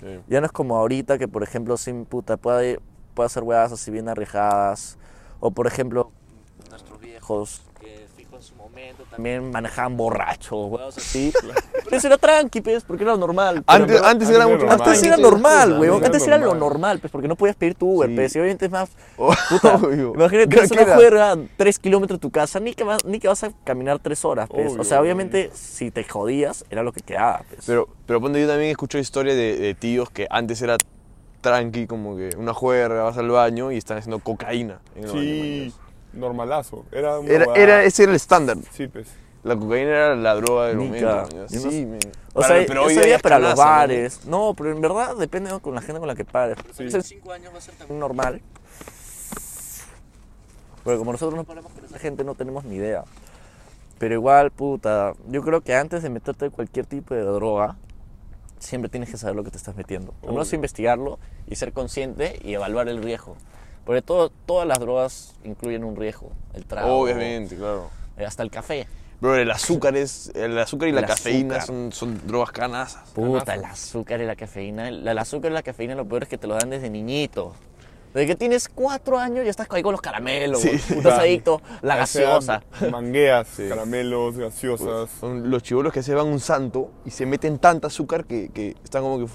[0.00, 0.20] Sí.
[0.26, 2.80] Ya no es como ahorita que, por ejemplo, sin puta puede,
[3.14, 4.98] puede hacer huevadas así bien arriesgadas.
[5.38, 6.10] O, por ejemplo,
[6.70, 7.62] nuestros viejos
[8.42, 11.32] en su momento también manejaban borrachos, huevadas así.
[11.84, 13.62] Pero eso era tranqui, pues, porque era lo normal.
[13.66, 14.88] Pero Antes, antes antes era era mucho más normal.
[14.88, 15.96] antes era normal, weón.
[15.98, 16.98] era Antes era lo normal.
[17.00, 18.14] pues, porque no podías pedir tu Uber, Sí.
[18.16, 18.34] pues.
[18.36, 18.90] Y obviamente es más.
[19.16, 20.12] Oh, Puta, obvio.
[20.14, 23.28] imagínate, es que una juerga 3 kilómetros de tu casa, ni que, vas, ni que
[23.28, 24.72] vas a caminar 3 horas, pues.
[24.72, 25.04] Obvio, o sea, obvio.
[25.12, 27.64] obviamente, si te jodías, era lo que quedaba, pues.
[27.66, 30.76] Pero, pero ponte, yo también escucho historias de, de tíos que antes era
[31.40, 35.74] tranqui, como que una juerga, vas al baño y están haciendo cocaína en el Sí,
[36.12, 36.84] normalazo.
[36.92, 38.56] Era, Era, era, ese era el estándar.
[38.72, 39.08] Sí, pues.
[39.44, 41.26] La cocaína era la droga del Nica.
[41.28, 41.48] momento.
[41.48, 41.98] Sí, man.
[42.32, 44.24] O Para- sea, pero hoy día para los bares.
[44.24, 46.56] No, pero en verdad depende con la gente con la que pares.
[46.72, 46.84] Sí.
[46.84, 48.40] En 5 años va a ser también normal.
[50.84, 53.04] Porque como nosotros no paramos con esa gente, no tenemos ni idea.
[53.98, 57.76] Pero igual, puta, yo creo que antes de meterte cualquier tipo de droga,
[58.58, 60.12] siempre tienes que saber lo que te estás metiendo.
[60.22, 63.36] Al menos investigarlo y ser consciente y evaluar el riesgo.
[63.84, 66.30] Porque todo, todas las drogas incluyen un riesgo.
[66.54, 67.90] El trago, Obviamente, claro.
[68.16, 68.86] eh, hasta el café.
[69.20, 70.32] Bro, el azúcar es.
[70.34, 73.10] El azúcar y El la cafeína son, son drogas canasas.
[73.14, 74.88] Puta, el azúcar y la cafeína.
[74.88, 77.54] El, el azúcar y la cafeína lo peor es que te lo dan desde niñito.
[78.14, 80.60] Desde que tienes cuatro años ya estás ahí con los caramelos.
[80.60, 80.70] Sí.
[80.70, 82.62] Estás adicto la gaseosa.
[82.90, 83.68] Mangueas, Sí.
[83.68, 85.08] caramelos, gaseosas.
[85.20, 88.76] Son los chivolos que se van un santo y se meten tanta azúcar que, que
[88.84, 89.32] están como que.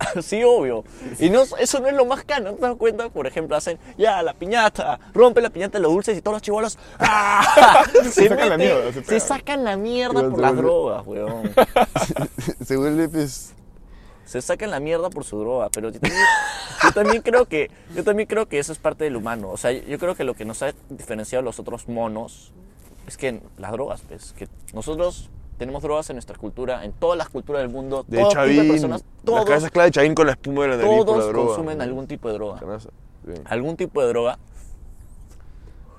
[0.22, 0.84] sí, obvio.
[1.18, 2.44] Y no, eso no es lo más caro.
[2.44, 3.08] ¿No te das cuenta?
[3.08, 6.42] Por ejemplo, hacen ya la piñata, rompe la piñata de los dulces y todos los
[6.42, 7.84] chivolos ¡ah!
[8.10, 11.52] se, sacan la mierda, se se sacan la mierda por se las vuelve- drogas, weón.
[12.64, 13.54] se vuelve, pues.
[14.24, 16.22] se sacan la mierda por su droga, pero yo también,
[16.84, 19.72] yo también creo que yo también creo que eso es parte del humano, o sea,
[19.72, 22.52] yo creo que lo que nos ha diferenciado a los otros monos
[23.06, 27.28] es que las drogas, pues, que nosotros tenemos drogas en nuestra cultura, en todas las
[27.28, 28.70] culturas del mundo, De todo tipo de Chavín.
[28.70, 31.28] personas, todos, cabezas clave de Chavín con la espuma de la nariz por la todos
[31.28, 31.46] droga.
[31.48, 32.60] consumen algún tipo de droga,
[33.44, 34.38] algún tipo de droga,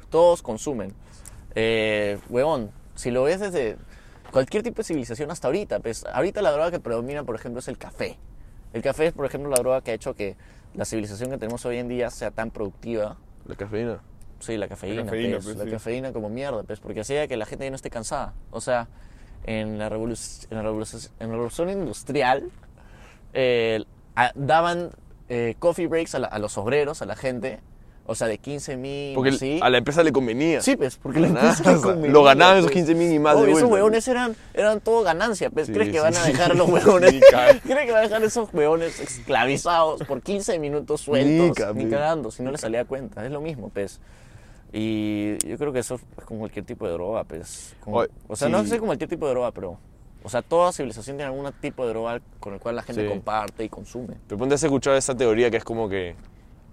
[0.10, 0.93] todos consumen.
[1.54, 3.78] Eh, huevón, si lo ves desde
[4.32, 7.67] cualquier tipo de civilización hasta ahorita, pues ahorita la droga que predomina, por ejemplo, es
[7.67, 8.17] el café.
[8.74, 10.38] El café es, por ejemplo, la droga que ha hecho que
[10.74, 13.17] la civilización que tenemos hoy en día sea tan productiva.
[13.45, 14.00] La cafeína.
[14.39, 15.69] Sí, la cafeína, La cafeína, pues, pues, la sí.
[15.69, 18.34] cafeína como mierda, pues, porque hacía que la gente ya no esté cansada.
[18.50, 18.88] O sea,
[19.45, 22.49] en la, revolu- en la, revolución, en la revolución industrial
[23.34, 23.84] eh,
[24.15, 24.91] a- daban
[25.30, 27.60] eh, coffee breaks a, la- a los obreros, a la gente,
[28.06, 29.60] o sea, de 15 mil, Porque así.
[29.62, 30.62] a la empresa le convenía.
[30.62, 32.75] Sí, pues, porque la empresa le convenía, Lo ganaban esos pues.
[32.86, 33.73] 15 mil y más de Obvio, esos vuelta.
[33.75, 35.67] huevones eran, eran todo ganancia, pues.
[35.67, 36.32] Sí, ¿Crees que sí, van a sí.
[36.34, 37.21] dejar los huevones?
[37.30, 41.58] ¿Crees que van a dejar esos huevones esclavizados por 15 minutos sueltos?
[41.75, 43.25] Ni ni- cagando, si no les salía cuenta.
[43.25, 44.01] Es lo mismo, pues.
[44.74, 47.76] Y yo creo que eso es como cualquier tipo de droga, pues.
[47.82, 48.70] Como- Oye, o sea, no sí.
[48.70, 49.78] sé como cualquier tipo de droga, pero.
[50.24, 53.10] O sea, toda civilización tiene algún tipo de droga con el cual la gente Sí.
[53.10, 54.18] comparte y consume.
[54.28, 56.16] Pero ponte has escuchado esa teoría que es como que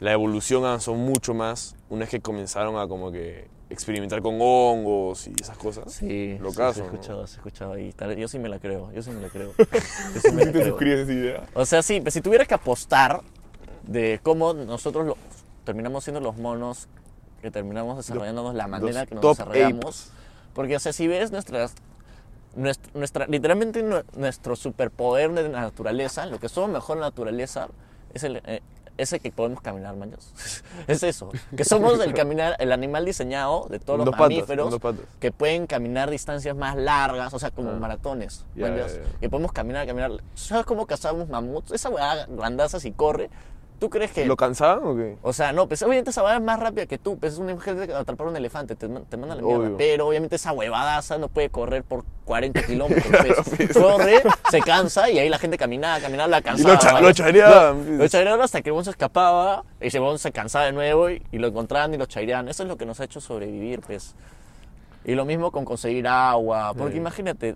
[0.00, 5.26] la evolución avanzó mucho más una vez que comenzaron a como que experimentar con hongos
[5.28, 5.90] y esas cosas.
[5.92, 6.92] Sí, Lo sí, caso, ha ¿no?
[6.92, 7.74] escuchado, se ha escuchado.
[7.96, 9.52] Tal- Yo sí me la creo, yo sí me la creo.
[10.14, 10.68] Yo sí me Sí la te creo.
[10.68, 11.46] suscribes esa idea.
[11.54, 13.22] O sea, sí, pues si tuvieras que apostar
[13.82, 15.16] de cómo nosotros
[15.64, 16.86] terminamos siendo los monos
[17.40, 20.10] que terminamos desarrollándonos la manera que nos desarrollamos.
[20.54, 21.74] Porque, o sea, si ves nuestras.
[22.56, 27.06] Nuestra, nuestra- literalmente nue- nuestro superpoder de la naturaleza, lo que somos mejor en la
[27.08, 27.68] naturaleza,
[28.14, 28.62] es el, eh,
[28.96, 30.32] ese que podemos caminar, maños.
[30.88, 31.30] es eso.
[31.56, 35.02] Que somos el caminar, el animal diseñado de todos los mamíferos patas.
[35.20, 37.74] que pueden caminar distancias más largas, o sea, como Ah.
[37.74, 38.44] maratones.
[38.56, 38.94] ¿mañas?
[38.96, 39.08] ya, ya.
[39.20, 40.10] Que podemos caminar, caminar.
[40.34, 41.70] ¿Sabes cómo cazamos mamuts?
[41.70, 43.30] Esa weá grandazas y corre.
[43.78, 44.26] ¿Tú crees que.?
[44.26, 45.16] ¿Lo cansaban o qué?
[45.22, 47.16] O sea, no, pues obviamente esa huevada es más rápida que tú.
[47.16, 49.60] Pues es una mujer de atrapar un elefante, te, te manda la mierda.
[49.66, 49.76] Obvio.
[49.76, 53.06] Pero obviamente esa huevadaza no puede correr por 40 kilómetros.
[53.56, 53.72] pues.
[53.72, 56.74] Corre, se cansa y ahí la gente caminaba, caminaba, la Y cansaba.
[56.74, 57.06] lo, cha- ¿vale?
[57.06, 57.98] lo chaireaban.
[57.98, 61.22] Lo chaireaban hasta que el se escapaba y ese huevón se cansaba de nuevo y,
[61.30, 62.48] y lo encontraban y lo chaireaban.
[62.48, 64.14] Eso es lo que nos ha hecho sobrevivir, pues.
[65.04, 66.74] Y lo mismo con conseguir agua.
[66.76, 66.98] Porque Sí.
[66.98, 67.54] imagínate,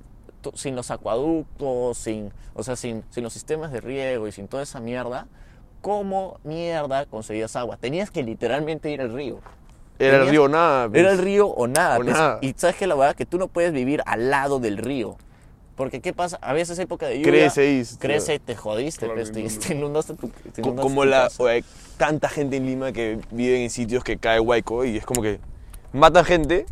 [0.54, 4.62] sin los acueductos, sin, o sea, sin, sin los sistemas de riego y sin toda
[4.62, 5.26] esa mierda,
[5.82, 7.76] ¿cómo mierda conseguías agua?
[7.76, 9.40] Tenías que literalmente ir al río.
[9.98, 10.88] Era el río nada.
[10.88, 11.00] pues.
[11.00, 11.98] Era el río o nada.
[11.98, 12.14] O pues.
[12.14, 12.38] nada.
[12.40, 15.16] Y sabes que la verdad que tú no puedes vivir al lado del río.
[15.76, 16.38] Porque ¿qué pasa?
[16.42, 17.30] A veces época de lluvia.
[17.32, 21.02] Crece y- Crece y te jodiste, Claro, pues, te, te inundaste tu, te inundaste como
[21.02, 21.42] tu la, casa.
[21.42, 21.64] o hay
[21.96, 25.40] tanta gente en Lima que vive en sitios que cae huaico y es como que
[25.92, 26.66] matan gente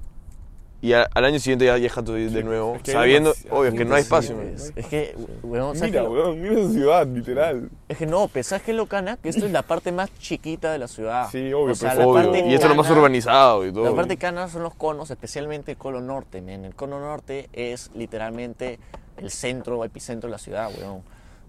[0.83, 3.85] y a- al año siguiente ya todo de nuevo, es que sabiendo, obvio, es que
[3.85, 4.40] no hay espacio.
[4.40, 7.71] Es, es que, weón, ¿sabes Mira, lo- weón, mira esa ciudad, literal.
[7.88, 9.16] es que no, ¿sabes qué es lo cana?
[9.19, 11.29] Que esto es la parte más chiquita de la ciudad.
[11.31, 13.85] Sí, obvio, O sea, la Obvio, parte y esto es lo más urbanizado y todo.
[13.85, 16.64] La parte cana son los conos, especialmente el cono norte, men.
[16.64, 18.79] El cono norte es literalmente
[19.19, 21.03] el centro, epicentro de la ciudad, weón.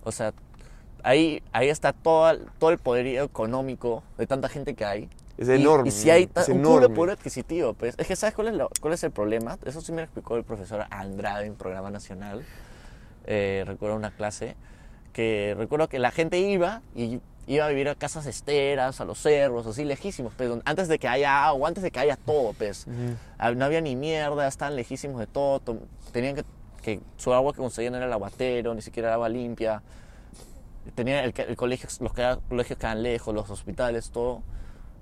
[0.04, 0.34] O sea,
[1.04, 5.10] ahí, ahí está todo, el- todo el poderío económico de tanta gente que hay.
[5.42, 6.96] Es enorme, Y, si hay es un puro enorme.
[6.96, 7.96] poder adquisitivo, pues.
[7.98, 9.58] Es que, ¿sabes cuál es, cuál es el problema?
[9.66, 12.46] Eso sí me lo explicó el profesor Andrade en programa nacional.
[13.26, 14.56] Eh, recuerdo una clase
[15.14, 19.18] que recuerdo que la gente iba y iba a vivir a casas esteras, a los
[19.20, 22.86] cerros, así lejísimos, pues, antes de que haya agua, antes de que haya todo, pues.
[23.40, 25.60] Ah, No había ni mierda, estaban lejísimos de todo,
[26.12, 26.44] tenían que,
[26.84, 29.82] que su agua que conseguían era el aguatero, ni siquiera era agua limpia.
[30.94, 32.12] Tenían el, el colegio, los
[32.48, 34.44] colegios quedan lejos, los hospitales, todo.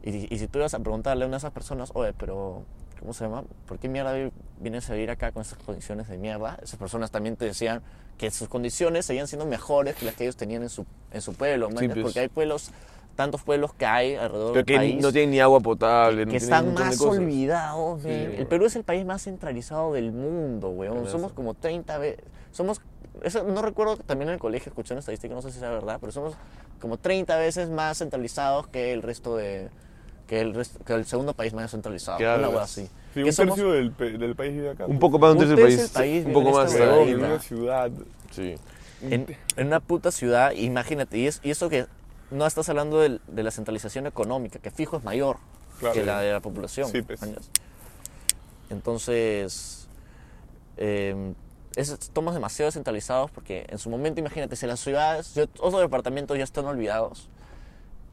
[0.03, 2.63] Y, y si tú ibas a preguntarle a una de esas personas, oye, pero,
[2.99, 3.43] ¿cómo se llama?
[3.67, 6.57] ¿Por qué mierda vi- vienes a vivir acá con estas condiciones de mierda?
[6.63, 7.81] Esas personas también te decían
[8.17, 11.33] que sus condiciones seguían siendo mejores que las que ellos tenían en su, en su
[11.33, 11.99] pueblo, ¿me Sí, pues.
[12.01, 12.71] porque hay pueblos,
[13.15, 16.31] tantos pueblos que hay alrededor Pero del que país no tienen ni agua potable, no
[16.31, 18.01] que un están más olvidados.
[18.01, 18.09] Sí.
[18.09, 21.07] El Perú es el país más centralizado del mundo, weón.
[21.07, 22.23] Somos como 30 veces.
[22.51, 22.81] Somos.
[23.23, 25.97] Eso no recuerdo, también en el colegio escuché una estadística, no sé si sea verdad,
[25.99, 26.35] pero somos
[26.79, 29.69] como 30 veces más centralizados que el resto de.
[30.29, 32.19] Que el, resto- que el segundo país más centralizado.
[32.19, 32.87] Qué Una así.
[33.15, 34.85] Sí, un somos- tercio del, del país vive acá.
[34.85, 36.75] Un poco más de un tercio del del país un poco más.
[36.75, 37.91] en una ciudad.
[38.31, 38.55] Sí.
[39.01, 39.25] en,
[39.57, 41.87] en una puta ciudad, imagínate, y, es, y eso que
[42.29, 45.37] no estás hablando del- de, la centralización económica, que fijo es mayor
[45.79, 45.93] Claro.
[45.95, 46.89] que la de la población.
[46.91, 47.19] Sí, pues.
[48.69, 49.87] Entonces,
[50.77, 51.33] eh,
[51.75, 56.37] es- estamos demasiado centralizados porque en su momento, imagínate, si las ciudades, si otros departamentos
[56.37, 57.29] ya están olvidados,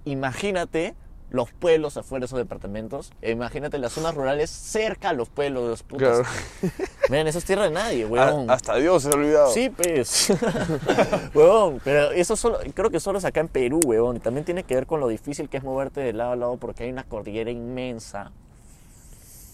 [0.06, 0.94] imagínate
[1.30, 5.64] los pueblos afuera de esos departamentos, e imagínate las zonas rurales cerca a los pueblos
[5.64, 5.98] de los putos.
[6.08, 6.24] Claro.
[7.10, 8.50] Miren, eso es tierra de nadie, A- weón.
[8.50, 9.52] hasta Dios se ha olvidado.
[9.52, 10.28] Sí, pues.
[11.34, 14.16] huevón, pero eso solo, creo que solo es acá en Perú, huevón.
[14.16, 16.56] Y también tiene que ver con lo difícil que es moverte de lado a lado
[16.58, 18.30] porque hay una cordillera inmensa.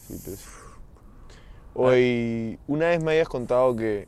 [0.08, 0.44] Sí, pues.
[1.74, 4.06] Oye, una vez me habías contado que,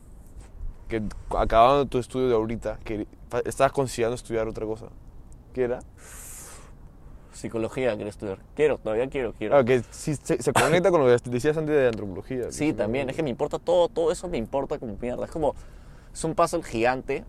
[0.87, 1.01] que
[1.35, 3.07] acabando tu estudio de ahorita, que
[3.45, 4.85] estabas considerando estudiar otra cosa.
[5.53, 5.79] ¿Qué era?
[7.35, 8.37] Psicología quiero estudiar.
[8.55, 9.57] Quiero, todavía quiero, quiero.
[9.57, 12.51] Ah, que sí se, se conecta con lo que decías antes de antropología.
[12.51, 13.09] Sí, también.
[13.09, 15.25] Es que me importa todo, todo eso me importa como mierda.
[15.25, 15.53] Es como,
[16.13, 17.23] es un puzzle gigante.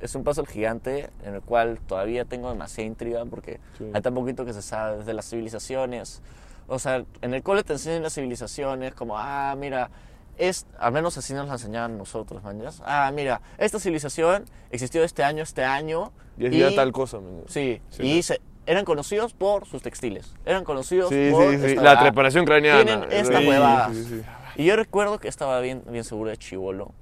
[0.00, 3.90] Es un puzzle gigante en el cual todavía tengo demasiada intriga porque Sí.
[3.92, 6.20] hay tan poquito que se sabe desde las civilizaciones.
[6.68, 9.90] O sea, en el cole te enseñan las civilizaciones como, ah, mira,
[10.36, 12.80] es, al menos así nos la enseñaban nosotros, mañas.
[12.84, 16.12] Ah, mira, esta civilización existió este año, este año.
[16.38, 17.18] Y hacía tal cosa.
[17.18, 17.42] man.
[17.48, 18.02] Sí, Sí.
[18.04, 20.34] y se- eran conocidos por sus textiles.
[20.44, 21.66] Eran conocidos Sí, por sí, sí.
[21.68, 22.84] esta La preparación craneana.
[22.84, 23.90] Tienen esta huevada.
[24.56, 26.92] Y yo recuerdo que estaba bien, bien seguro de chivolo.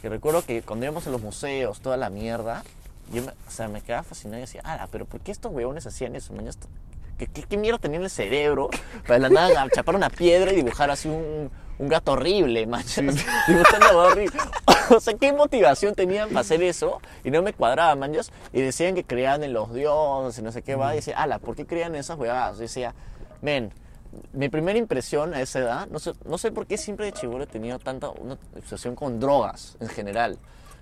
[0.00, 2.64] Que recuerdo que cuando íbamos a los museos, toda la mierda,
[3.12, 5.86] yo me, o sea, me quedaba fascinado y decía, ah, pero ¿por qué estos huevones
[5.86, 6.32] hacían eso?
[6.32, 6.48] man?
[7.18, 8.70] ¿Qué, qué, qué mierda tenían en el cerebro
[9.06, 11.50] para la nada chapar una piedra y dibujar así un,
[11.80, 12.98] un gato horrible, manchas?
[12.98, 14.38] Una huevada horrible.
[14.96, 17.00] o sea, ¿qué motivación tenían para hacer eso?
[17.24, 18.30] Y no me cuadraba, manchas.
[18.52, 20.92] Y decían que creían en los dioses y no sé qué va.
[20.92, 22.58] Y decía, ala, ¿por qué creían esas huevadas?
[22.58, 22.94] Y decía,
[23.40, 23.72] men,
[24.32, 27.44] mi primera impresión a esa edad, no sé, no sé por qué siempre de chivolo
[27.44, 30.38] he tenido tanta una obsesión con drogas en general.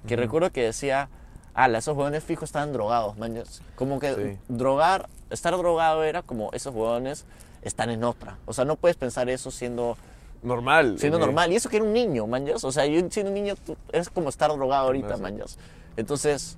[0.07, 1.11] Que recuerdo que decía,
[1.55, 3.41] ala, esos huevones fijos estaban drogados, man.
[3.77, 4.39] Como que Sí.
[4.49, 7.25] drogar, estar drogado era como esos huevones
[7.63, 8.39] están en otra.
[8.47, 9.97] O sea, no puedes pensar eso siendo,
[10.43, 10.99] Normal.
[10.99, 11.25] siendo ok.
[11.25, 11.53] normal.
[11.53, 12.47] Y eso que era un niño, man.
[12.63, 13.55] O sea, yo siendo un niño
[13.93, 15.23] es como estar drogado ahorita, Eso.
[15.23, 15.41] man.
[15.97, 16.57] Entonces,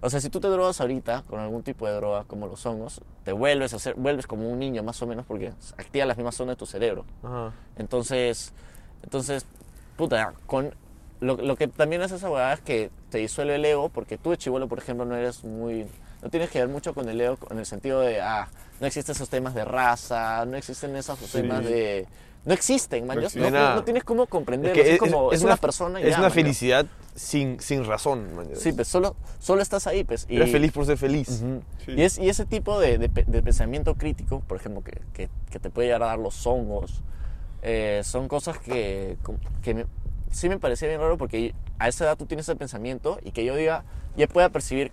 [0.00, 3.00] o sea, si tú te drogas ahorita con algún tipo de droga como los hongos,
[3.24, 6.34] te vuelves a hacer, vuelves como un niño más o menos porque activa las mismas
[6.34, 7.04] zonas de tu cerebro.
[7.22, 7.52] Ajá.
[7.76, 8.52] Entonces,
[9.02, 9.46] entonces,
[9.96, 10.74] puta, con
[11.20, 14.30] lo, lo que también hace esa huevada es que te disuelve el ego, porque tú
[14.30, 15.86] de chivolo, por ejemplo, no eres muy,
[16.20, 18.48] no tienes que ver mucho con el ego en el sentido de, ah,
[18.80, 22.08] no existen esos temas de raza, no existen esos temas de...
[22.44, 23.16] No existen, man.
[23.18, 24.74] No existe no- no tienes cómo Es, comprenderlo.
[24.82, 28.34] que Es, como, es, una, persona y Es ya, una man, felicidad sin, sin razón,
[28.34, 28.48] man.
[28.54, 30.26] Sí, pues solo, solo estás ahí, pues.
[30.28, 31.28] Y, Eres feliz por ser feliz.
[31.84, 31.92] Sí.
[31.92, 35.30] Y, es, y ese tipo de, de pe- de pensamiento crítico, por ejemplo, que, que-
[35.50, 37.02] que te puede llegar a dar los hongos,
[37.62, 39.16] eh, son cosas que,
[39.62, 39.86] que me-
[40.32, 43.44] sí me parecía bien raro porque a esa edad tú tienes ese pensamiento y que
[43.44, 43.84] yo diga,
[44.16, 44.90] ya pueda percibir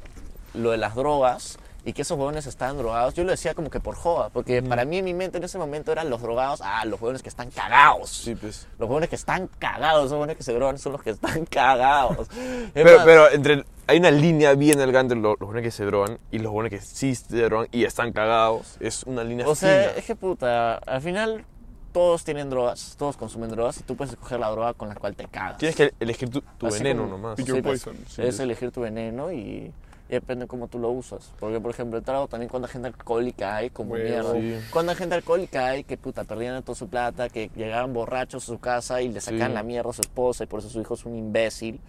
[0.53, 1.57] lo de las drogas
[1.89, 4.85] y que esos huevones estaban drogados, yo lo decía como que por joda, porque para
[4.85, 7.49] mí en mi mente en ese momento eran los drogados, ah, los huevones que están
[7.49, 8.09] cagados.
[8.11, 8.67] Sí, pues.
[8.77, 12.27] Los jóvenes que están cagados, los jóvenes que se drogan son los que están cagados.
[12.39, 15.83] Es Pero, más, pero entre, hay una línea bien delgada entre los, jóvenes que se
[15.85, 18.77] drogan y los jóvenes que sí se drogan y están cagados.
[18.79, 21.43] Es una línea O sea, es que puta, al final
[21.91, 25.15] todos tienen drogas, todos consumen drogas y tú puedes escoger la droga con la cual
[25.15, 25.57] te cagas.
[25.57, 27.35] Tienes que elegir tu, veneno como- nomás.
[27.37, 28.05] Pick your Sí, pues, poison.
[28.07, 29.73] Sí, es elegir tu veneno y,
[30.09, 31.31] y depende de cómo tú lo usas.
[31.39, 34.33] Porque, por ejemplo, el trago también cuando hay gente alcohólica hay, como Huevo.
[34.33, 34.33] mierda.
[34.33, 34.67] Sí.
[34.71, 38.45] Cuando hay gente alcohólica hay que, puta, perdían toda su plata, que llegaban borrachos a
[38.47, 39.53] su casa y le sacaban Sí.
[39.53, 41.79] la mierda a su esposa y por eso su hijo es un imbécil.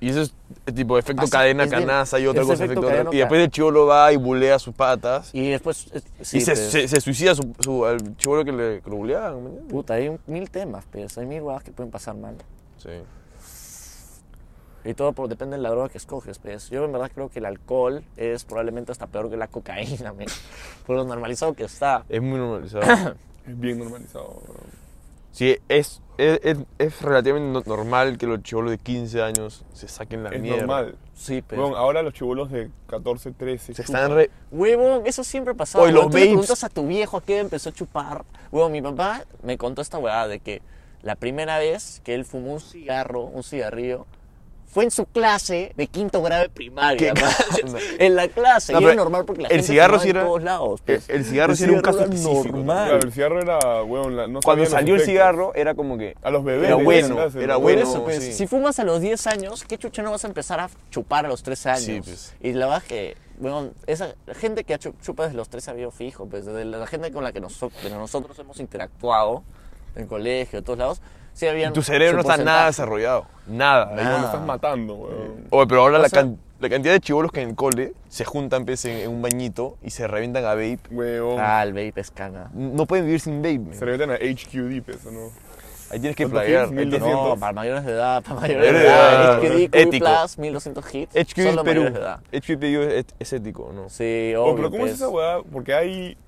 [0.00, 0.32] Y eso es
[0.66, 3.86] el tipo efecto cadena, canaza y otra cosa, efecto efecto cadena, Y después el chivolo
[3.86, 5.30] va y bulea sus patas.
[5.34, 5.88] Y después...
[5.92, 8.90] eh, sí, y se, pues, se, se suicida su, su, al chivolo que le que
[8.90, 9.40] lo buleaban.
[9.68, 12.36] Puta, hay un- mil temas, pues, hay mil huevas que pueden pasar mal.
[12.76, 12.90] Sí.
[14.88, 16.70] Y todo por, depende de la droga que escoges, pues.
[16.70, 20.28] Yo en verdad creo que el alcohol es probablemente hasta peor que la cocaína, men.
[20.86, 22.04] Por lo normalizado que está.
[22.08, 23.14] Es muy normalizado.
[23.46, 24.42] Es bien normalizado.
[24.46, 24.54] bro.
[25.32, 29.88] sí, es, es, es, es relativamente no- normal que los chivolos de 15 años se
[29.88, 30.58] saquen la Es mierda.
[30.60, 30.96] normal.
[31.14, 31.58] Sí, pues.
[31.58, 34.02] Weón, ahora los chibolos de 14, 13 Se chupan.
[34.02, 34.30] están re...
[34.50, 35.84] Huevón, eso siempre ha pasado.
[35.84, 38.24] Oye, los tú le preguntas a tu viejo que empezó a chupar.
[38.52, 40.60] Huevón, mi papá me contó esta huevada de que
[41.02, 44.06] la primera vez que él fumó un cigarro, un cigarrillo,
[44.70, 46.98] fue en su clase de quinto grado de primaria.
[47.14, 47.32] ¿Qué man.
[47.70, 47.96] clase?
[48.04, 48.72] en la clase.
[48.72, 50.80] No, y era pero normal porque la el gente cigarro en era- todos lados.
[50.84, 51.08] pues.
[51.08, 52.88] el- el cigarro sí era un caso específico, normal.
[52.88, 56.14] Claro, el cigarro era, weón, la- no Cuando salió el cigarro era como que...
[56.22, 56.66] A los bebés.
[56.68, 57.40] Era bueno, ¿no?
[57.40, 57.82] era Por bueno.
[57.82, 58.32] eso, pues, sí.
[58.32, 61.28] si fumas a los 10 años, ¿qué chucha no vas a empezar a chupar a
[61.28, 61.82] los 13 años?
[61.84, 62.34] Sí, pues.
[62.40, 65.90] Y la verdad es que, bueno, esa gente que chupa desde los 13 ha habido
[65.90, 69.42] fijo, pues, desde la gente con la que nosotros hemos interactuado,
[69.96, 71.00] en colegio, en todos lados,
[71.38, 73.26] sí habían Tu cerebro no está nada desarrollado.
[73.46, 73.88] Nada.
[73.90, 74.10] Ahí Nada.
[74.10, 75.44] cuando estás matando, weón.
[75.50, 77.92] Oye, pero ahora O la, sea- can- la cantidad de chivolos que en el cole
[78.08, 80.80] se juntan pues, en, en un bañito y se revientan a vape.
[80.90, 81.36] Weón.
[81.40, 82.50] Ah, el vape es cana.
[82.52, 83.58] No pueden vivir sin vape.
[83.60, 83.74] man.
[83.74, 85.30] Se meten a HQD, pues, ¿o ¿no?
[85.90, 87.00] Ahí tienes que 1200.
[87.00, 89.22] No, para mayores de edad, para mayores de edad.
[89.22, 89.38] edad.
[89.38, 90.04] HQD, Ético.
[90.06, 91.14] Plus, 1200 hits.
[91.16, 91.62] HQD Perú.
[91.64, 92.20] mayores de edad.
[92.30, 93.88] HQD Perú es, ético, ¿no?
[93.88, 94.56] Sí, Oh, obvio.
[94.56, 95.00] pero ¿cómo es pues.
[95.00, 95.38] esa weá?
[95.50, 96.18] Porque hay...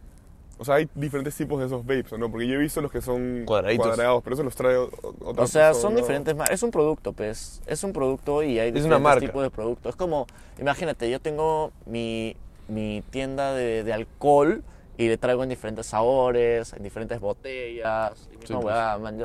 [0.61, 2.31] O sea, hay diferentes tipos de esos vapes, ¿o ¿no?
[2.31, 3.87] Porque yo he visto los que son Cuadraditos.
[3.87, 5.75] cuadrados, pero eso los trae otra O sea, persona.
[5.75, 6.55] son diferentes marcas.
[6.55, 7.63] Es un producto, pues.
[7.67, 9.21] Es un producto y hay Es diferentes una marca.
[9.21, 9.91] tipos de productos.
[9.91, 10.27] Es como,
[10.59, 12.37] imagínate, yo tengo mi,
[12.69, 14.63] mi tienda de, de alcohol
[14.99, 18.29] y le traigo en diferentes sabores, en diferentes botellas.
[18.31, 18.65] Y Sí, pues.
[18.67, 19.17] huevada, man,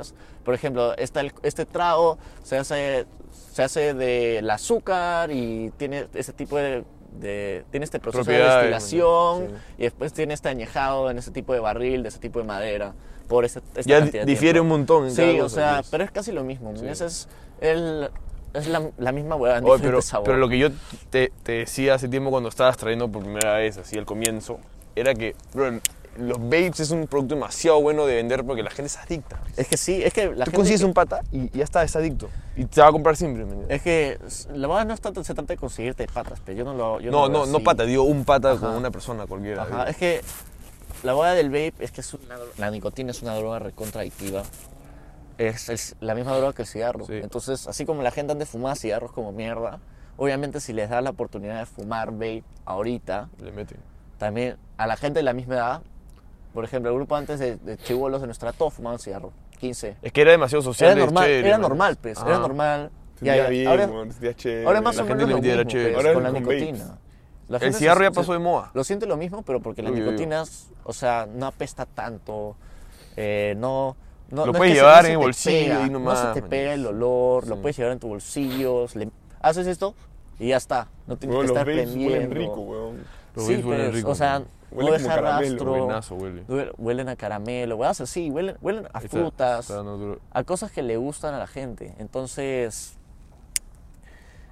[0.45, 3.05] Por ejemplo, este, este trago se hace,
[3.51, 6.85] se hace del azúcar y tiene ese tipo de...
[7.19, 9.53] de- tiene este proceso de destilación sí.
[9.79, 12.93] y después tiene este añejado en ese tipo de barril, de ese tipo de madera,
[13.27, 14.73] por ese, esta Ya cantidad de difiere tiempo.
[14.73, 16.75] un montón en Sí, cada o sea, pero es casi lo mismo.
[16.77, 16.87] Sí.
[16.87, 17.27] Ese es,
[17.61, 18.09] el,
[18.53, 20.25] es la, la misma hueá en Oye, pero, sabor.
[20.25, 20.69] pero lo que yo
[21.09, 24.59] te, te decía hace tiempo cuando estabas trayendo por primera vez, así al comienzo,
[24.95, 25.79] era que, bro,
[26.17, 29.39] los vapes es un producto demasiado bueno de vender porque la gente es adicta.
[29.57, 30.55] Es que sí, es que la Tú gente...
[30.57, 32.29] consigues que- un pata y ya está, es adicto.
[32.55, 33.45] Y te va a comprar siempre.
[33.69, 34.17] Es que
[34.53, 37.11] la verdad no es tanto, se trata de conseguirte patas, pero yo no lo yo
[37.11, 37.65] No, no, no así.
[37.65, 38.59] pata, digo un pata Ajá.
[38.61, 39.63] con una persona cualquiera.
[39.63, 39.83] Ajá, digo.
[39.87, 40.21] es que
[41.03, 44.43] la hueá del vape es que es una, la nicotina es una droga recontraadictiva.
[45.37, 47.05] Es, es la misma droga que el cigarro.
[47.05, 47.13] Sí.
[47.21, 49.79] Entonces, así como la gente anda fumar cigarros como mierda,
[50.15, 53.77] obviamente si les das la oportunidad de fumar vape ahorita, Le meten.
[54.17, 55.81] también a la gente de la misma edad,
[56.55, 59.97] por ejemplo, el grupo antes de, de chibolos de nuestra todos fumaban cigarro, 15.
[60.01, 60.93] Es que era demasiado social.
[60.93, 62.89] Era normal, chévere, era normal, pues, era normal.
[63.21, 63.87] Ya, bien, ahora,
[64.35, 64.65] chévere.
[64.65, 66.97] ahora más la o menos lo mismo, pues, Ahora con la con nicotina.
[67.47, 68.71] La El cigarro se- ya se- pasó de moda.
[68.73, 70.05] Lo siente lo mismo, pero porque la Uy, uy, uy.
[70.07, 72.55] nicotina, es- o sea, no apesta tanto,
[73.15, 73.95] eh, no...
[74.31, 76.33] No, Lo no es puedes se- llevar no en el bolsillo pega, y nomás, No
[76.33, 79.93] se te pega el olor, lo puedes llevar en tus bolsillos, le- haces esto
[80.39, 80.87] y ya está.
[81.05, 83.03] No tienes que estar huelen rico, weón.
[83.35, 84.39] Los Sí, huelen pues, rico, o sea,
[84.71, 86.43] no deja caramelo, rastro, Buenazo huele.
[86.47, 89.83] huele- huelen a caramelo, weas así, huelen, huelen a está, frutas está
[90.31, 91.93] a cosas que le gustan a la gente.
[91.99, 92.97] Entonces,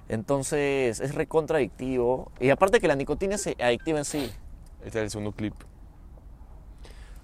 [0.08, 2.30] entonces es recontradictivo.
[2.40, 4.30] Y aparte que la nicotina es adictiva en sí.
[4.84, 5.54] Este es el segundo clip.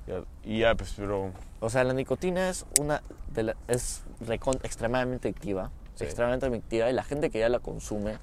[0.07, 1.31] Ya, y ya, pues, pero.
[1.61, 5.71] O sea, la nicotina es una de la- es recon- extremadamente adictiva.
[5.95, 6.05] Sí.
[6.05, 6.89] Extremadamente adictiva.
[6.91, 8.17] Y la gente que ya la consume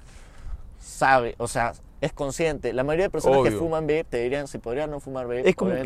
[0.80, 2.72] sabe, o sea, es consciente.
[2.72, 3.58] La mayoría de personas que Obvio.
[3.58, 5.48] fuman vape te dirían si podrían no fumar vape.
[5.48, 5.80] Es como- sí.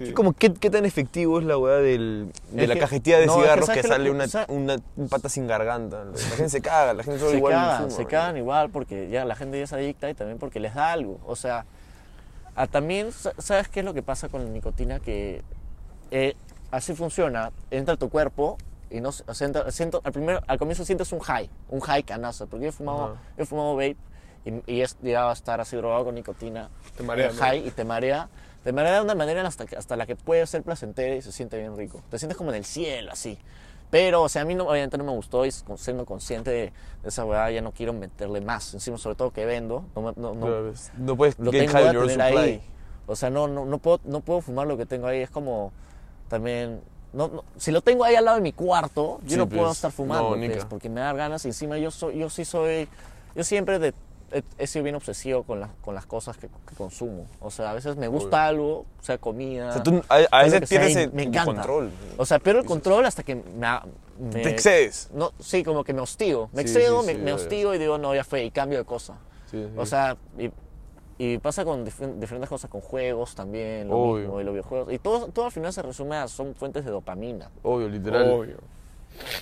[0.00, 0.14] hecho.
[0.14, 3.26] Como, ¿qué, ¿Qué tan efectivo es la weá del, de Es la que- cajetilla de
[3.26, 6.04] no, es que cigarros ¿sabes que, lo sale que- una, una un pata sin garganta?
[6.04, 9.08] La gente se caga, la gente solo se igual cagan, fuma, se cagan igual porque
[9.10, 11.20] ya la gente ya es adicta y también porque les da algo.
[11.26, 11.66] O sea,
[12.56, 14.98] ah, también, sa- ¿sabes qué es lo que pasa con la nicotina?
[15.00, 15.42] Que
[16.10, 16.34] eh,
[16.70, 18.56] así funciona, entra a tu cuerpo
[18.90, 21.80] y no, se- o sea, entra- siento, al, primero, al comienzo sientes un high, un
[21.80, 23.14] high canazo, porque yo he fumado, Ajá.
[23.36, 23.96] yo he fumado vape
[24.44, 27.34] y, y he llegado a estar así drogado con nicotina, Te marea, ¿no?
[27.38, 28.28] high y te marea.
[28.62, 31.58] Te marea de una manera hasta, hasta la que puede ser placentera y se siente
[31.58, 32.02] bien rico.
[32.10, 33.38] Te sientes como en el cielo, así.
[33.90, 37.08] Pero, o sea, a mí no, obviamente no me gustó y siendo consciente de, de
[37.08, 38.72] esa weá ya no quiero meterle más.
[38.74, 41.72] Encima, sobre todo que vendo, no, no, no- es- no puedes lo tengo
[42.06, 42.62] tener ahí.
[43.06, 45.20] O sea, no, no, no, puedo, no puedo fumar lo que tengo ahí.
[45.20, 45.70] Es como
[46.28, 46.80] también...
[47.12, 49.64] No, no- si lo tengo ahí al lado de mi cuarto, yo Sí, no puedo
[49.66, 52.88] pues, estar fumando, pues, porque me da ganas y encima yo, soy, yo sí soy...
[53.36, 53.94] Yo siempre de-
[54.58, 57.26] he, sido bien obsesivo con, las con las cosas que, que consumo.
[57.40, 59.68] O sea, a veces me gusta algo, o sea, comida...
[59.70, 61.52] O sea, tú a, veces tienes y el, me encanta.
[61.52, 61.90] control.
[62.16, 63.68] O sea, pierdo el control hasta que me,
[64.18, 65.10] me- Te excedes.
[65.14, 66.50] No, sí, como que me hostigo.
[66.52, 68.78] Me Sí, excedo, sí, me, sí, me hostigo y digo, no, ya fue, y cambio
[68.78, 69.14] de cosa.
[69.76, 70.50] O sea, y,
[71.16, 74.22] y pasa con dif- diferentes cosas, con juegos también, lo Obvio.
[74.22, 74.92] mismo, y los videojuegos.
[74.92, 77.50] Y todo, todo al final se resume a, son fuentes de dopamina.
[77.62, 78.28] Obvio, literal.
[78.30, 78.56] Obvio.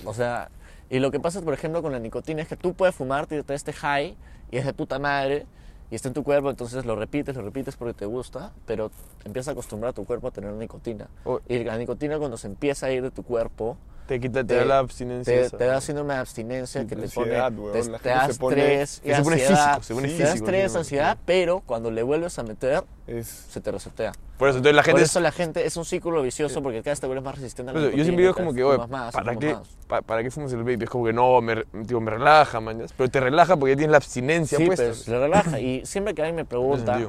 [0.05, 0.49] O sea,
[0.89, 3.41] y lo que pasa, por ejemplo, con la nicotina es que tú puedes fumar, te
[3.41, 4.15] te este high,
[4.53, 5.47] y es de puta madre,
[5.89, 8.91] y está en tu cuerpo, entonces lo repites, lo repites porque te gusta, pero
[9.25, 11.07] empiezas a acostumbrar a tu cuerpo a tener nicotina.
[11.23, 11.39] Oh.
[11.47, 14.55] Y la nicotina cuando se empieza a ir de tu cuerpo, Te quita, te, te-
[14.55, 15.49] da la abstinencia.
[15.49, 18.89] te, te da síndrome de abstinencia que te pone, weón, te, te da se estrés
[18.99, 22.83] se pone físico, se pone te da estrés, ansiedad, pero cuando le vuelves a meter,
[23.07, 24.11] Es, se te resetea.
[24.37, 25.03] Por eso, entonces la Por gente...
[25.03, 27.73] eso la gente es un círculo vicioso porque cada vez te vuelves más resistente a
[27.73, 29.55] la Por yo siempre digo como que, oye, más, ¿para qué,
[29.87, 30.83] pa- ¿para qué fumas el vape?
[30.83, 32.85] Es como que no, me, digo, me relaja, man.
[32.97, 34.85] Pero te relaja porque ya tienes la abstinencia Sí, puesta.
[34.87, 35.59] pues, le relaja.
[35.61, 36.99] Y siempre que alguien me pregunta,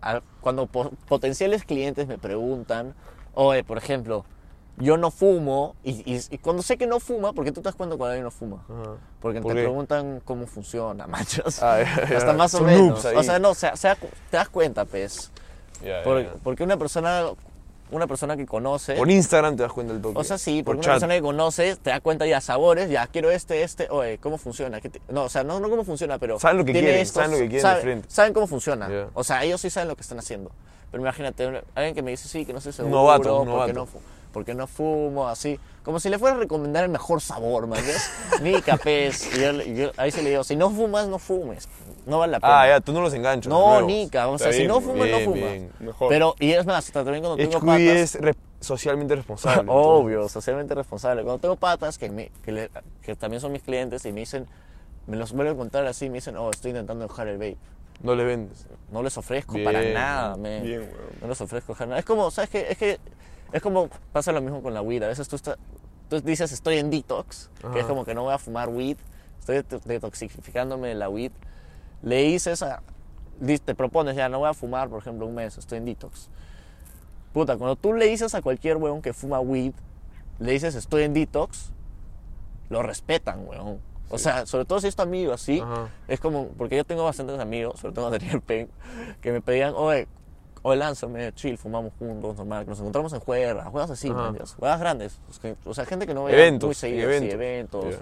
[0.00, 2.94] a- cuando po- potenciales clientes me preguntan,
[3.34, 4.24] oye, por ejemplo,
[4.76, 7.74] yo no fumo, y, y- y cuando sé que no fuma, porque tú te das
[7.76, 8.64] cuenta cuando alguien no fuma.
[8.68, 8.90] Ajá.
[9.20, 9.62] Porque ¿Por te qué?
[9.64, 11.62] preguntan cómo funciona, machos.
[11.62, 11.78] Ah.
[12.16, 13.04] Hasta más o Son menos.
[13.04, 15.30] O sea, no, se- se da cu- te das cuenta, pues.
[16.02, 17.24] Por- porque una persona,
[17.90, 18.94] una persona que conoce...
[18.94, 20.18] Por Instagram te das cuenta del toque.
[20.18, 23.06] O sea, sí, Por porque una persona que conoces te da cuenta ya sabores, ya
[23.06, 24.80] quiero este, este, oye, ¿cómo funciona?
[24.80, 26.40] ¿Qué te- No, o sea, no, no cómo funciona, pero.
[26.40, 28.08] Saben lo que quieren, saben lo que quieren de frente.
[28.10, 28.88] Saben cómo funciona.
[29.14, 30.50] O sea, ellos sí saben lo que están haciendo.
[30.90, 33.72] Pero imagínate, alguien que me dice, sí, que no estoy seguro, novato, novato.
[33.72, 33.88] no,
[34.34, 35.58] porque no fumo, así.
[35.84, 37.80] Como si le fuera a recomendar el mejor sabor, man.
[37.86, 38.10] ¿ves?
[38.42, 39.34] Ni capés.
[39.34, 41.68] Y yo, yo- ahí se le digo, si no fumas, no fumes.
[42.06, 42.60] No vale la pena.
[42.62, 43.48] Ah, ya, tú no los enganchas.
[43.50, 43.80] No.
[43.82, 44.28] Nica.
[44.28, 45.40] O sea, Está si no bien, fumas, no bien, fumas.
[45.52, 45.70] bien.
[45.80, 46.08] mejor.
[46.10, 47.80] Pero, y es más, también cuando tengo HQI patas...
[47.86, 49.64] es re- socialmente responsable.
[49.72, 51.22] Obvio, socialmente responsable.
[51.22, 52.70] Cuando tengo patas que, me- que, le-
[53.02, 54.46] que también son mis clientes y me dicen,
[55.06, 57.48] me los vuelven a contar así, me dicen, oh, estoy intentando dejar el vape.
[57.58, 58.66] entonces, No le vendes.
[58.90, 60.60] No les ofrezco Bien, para nada, me.
[60.60, 60.92] bien, weón.
[61.20, 62.00] No les ofrezco dejar nada.
[62.00, 62.66] Es como, ¿sabes qué?
[62.70, 62.98] Es que
[63.54, 65.02] es como pasa lo mismo con la weed.
[65.04, 65.38] A veces tú,
[66.10, 67.88] tú dices, estoy en detox, que es Ajá.
[67.88, 68.98] como que no voy a fumar weed,
[69.38, 71.32] estoy det- detoxificándome de la weed.
[72.02, 72.82] Le dices a.
[73.64, 76.28] Te propones, ya no voy a fumar, por ejemplo, un mes, estoy en detox.
[77.32, 79.72] Puta, cuando tú le dices a cualquier weón que fuma weed,
[80.38, 81.70] le dices, estoy en detox,
[82.70, 83.78] lo respetan, weón.
[84.10, 85.88] O sea, sobre todo si es tu amigo así, Ajá.
[86.06, 88.68] es como, porque yo tengo bastantes amigos, sobre todo Daniel Pen,
[89.20, 90.06] que me pedían, oye,
[90.64, 95.20] oye, lánzame, chill, fumamos juntos, normal, que nos encontramos en juegas, juegas así, juegas grandes,
[95.64, 96.68] o sea, o gente que no veía Eventos.
[96.68, 97.28] muy seguido, eventos.
[97.28, 97.90] sí, eventos.
[97.90, 97.98] Ya.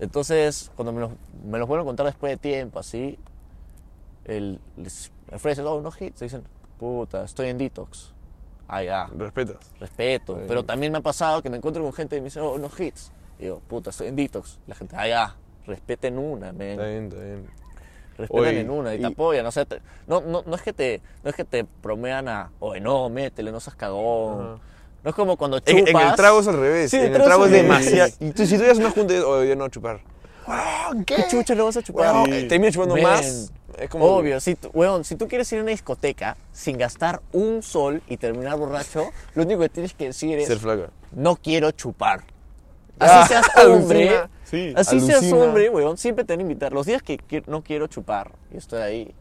[0.00, 1.12] Entonces, cuando me los,
[1.44, 3.18] me los vuelven a contar después de tiempo, así,
[4.24, 6.42] el, les ofrecen, oh, unos hits, dicen,
[6.78, 8.12] puta, estoy en detox.
[8.66, 9.56] Ah, ya, Respetas.
[9.78, 10.34] respeto.
[10.34, 12.54] Está Pero también me ha pasado que me encuentro con gente y me dice, oh,
[12.54, 13.12] unos hits.
[13.38, 14.58] Y digo, puta, estoy en detox.
[14.66, 16.70] La gente, ah, ya, respeten una, men.
[16.70, 17.46] Está bien, está bien.
[18.20, 19.44] Respetan Oye, en una y, y- te apoyan.
[19.46, 22.50] O sea, te- no, no, no, es que te, no es que te promean a,
[22.60, 24.60] oye, no, métele, no seas cagón.
[25.02, 26.02] No es como cuando En, chupas.
[26.02, 26.90] en el trago es al revés.
[26.90, 28.10] Sí, en el trago es demasiado.
[28.20, 30.00] Y tú, si tú ya una junta, oye, ya no chupar.
[31.06, 32.12] ¿Qué chucha no vas a chupar?
[32.14, 32.48] Weón, Sí.
[32.48, 33.52] termina chupando más.
[33.78, 34.04] Es como.
[34.06, 38.16] Obvio, si weón, si tú quieres ir a una discoteca sin gastar un sol y
[38.16, 40.90] terminar borracho, lo único que tienes que decir es, Ser flaca.
[41.12, 42.22] no quiero chupar.
[42.98, 44.22] Ah, Así seas hombre.
[44.50, 44.72] Sí.
[44.76, 45.36] así seas alucina.
[45.44, 46.72] hombre, weón, siempre te van a invitar.
[46.72, 49.14] Los días que qui- no quiero chupar y estoy ahí,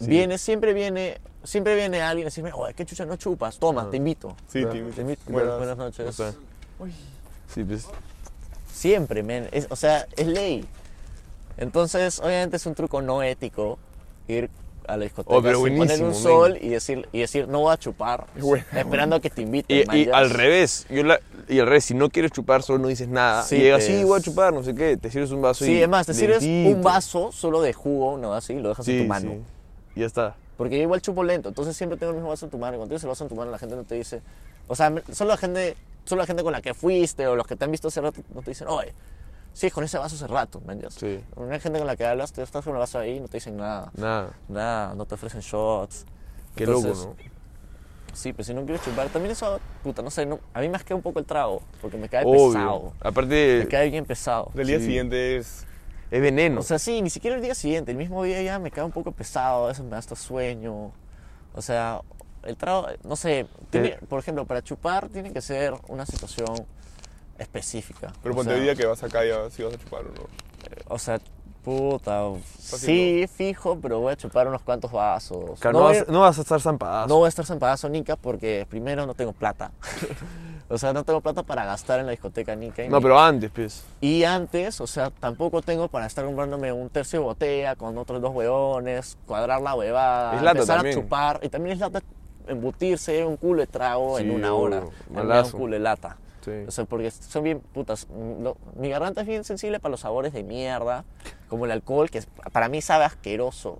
[0.00, 0.06] Sí.
[0.08, 3.58] viene, siempre viene, siempre viene alguien a decirme, oye, ¿qué chucha no chupas?
[3.58, 3.90] Toma, Ah.
[3.90, 4.36] te invito.
[4.48, 4.64] Sí.
[4.66, 5.22] Te invito.
[5.28, 5.56] Buenas.
[5.56, 6.16] Buenas O noches.
[7.54, 7.86] Sí, pues.
[8.72, 9.48] Siempre, men.
[9.52, 10.66] Es- o sea, es ley.
[11.56, 13.78] Entonces, obviamente es un truco no ético
[14.26, 14.50] ir
[14.86, 17.72] a la discoteca Oh, pero sin poner un sol y decir, y decir, no voy
[17.72, 18.64] a chupar, Bueno.
[18.76, 19.86] esperando a que te inviten.
[19.92, 22.88] Y, y al revés, yo la- y al revés, si no quieres chupar, solo no
[22.88, 23.42] dices nada.
[23.42, 25.68] Sí, y llegas, sí, voy a chupar, no sé qué, te sirves un vaso y.
[25.68, 26.76] Sí, es más, te sirves lentito.
[26.76, 29.30] un vaso solo de jugo, no así, lo dejas en Sí, tu mano.
[29.32, 29.40] sí.
[29.96, 30.36] Y ya está.
[30.56, 32.74] Porque yo igual chupo lento, entonces siempre tengo el mismo vaso en tu mano.
[32.74, 34.20] Y cuando tienes el vaso en tu mano, la gente no te dice.
[34.68, 37.56] O sea, solo la gente, solo la gente con la que fuiste o los que
[37.56, 38.92] te han visto hace rato no te dicen, oye,
[39.54, 40.90] sí, con ese vaso hace rato, ya".
[40.90, 41.24] Sí.
[41.36, 43.38] Una gente con la que hablas, te estás con el vaso ahí y no te
[43.38, 43.90] dicen nada.
[43.96, 44.34] Nada.
[44.48, 46.04] Nada, no te ofrecen shots.
[46.54, 47.34] Qué Entonces, loco, ¿no?
[48.14, 50.76] Sí, pero si no quieres chupar, también eso, puta, no sé, no- a mí me
[50.76, 52.52] asquea un poco el trago, porque me cae Obvio.
[52.52, 52.92] pesado.
[53.02, 54.50] Me Aparte, cae bien pesado.
[54.54, 54.84] El día Sí.
[54.84, 55.66] siguiente es.
[56.10, 56.60] es veneno.
[56.60, 58.92] O sea, sí, ni siquiera el día siguiente, el mismo día ya me cae un
[58.92, 60.92] poco pesado, a veces me da hasta sueño.
[61.54, 62.02] O sea,
[62.44, 66.54] el trago, no sé, tiene- por ejemplo, para chupar tiene que ser una situación
[67.38, 68.12] específica.
[68.22, 70.28] Pero ponte día que vas acá ya si vas a chupar o no.
[70.88, 71.18] O sea,
[71.64, 72.22] puta,
[72.58, 75.58] sí, fijo, pero voy a chupar unos cuantos vasos.
[75.60, 77.08] Claro, no, vas, no vas a estar zampadazo.
[77.08, 79.70] no voy a estar zampadazo nica porque primero no tengo plata.
[80.68, 82.84] o sea, no tengo plata para gastar en la discoteca nica.
[82.84, 83.84] y No, mi- pero antes, pues.
[84.00, 88.20] y antes, o sea, tampoco tengo para estar comprándome un tercio de botella con otros
[88.20, 90.98] dos huevones, cuadrar la huevada, Es lata empezar también.
[90.98, 91.40] a chupar.
[91.42, 92.00] Y también es lata
[92.46, 94.78] embutirse un culo de trago en Sí, una hora.
[94.80, 96.18] obvio, Me da un culo de lata.
[96.44, 96.50] Sí.
[96.66, 98.06] O sea, porque son bien putas.
[98.10, 101.04] lo- mi garganta es bien sensible para los sabores de mierda,
[101.48, 102.22] como el alcohol, que
[102.52, 103.78] para mí sabe asqueroso.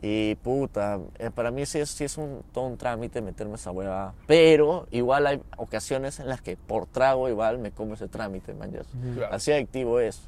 [0.00, 3.72] Y puta, eh, para mí sí es, sí es un, todo un trámite meterme esa
[3.72, 4.14] hueva.
[4.28, 8.70] Pero igual hay ocasiones en las que por trago igual me como ese trámite, man.
[9.16, 9.34] Claro.
[9.34, 10.20] Así adictivo es.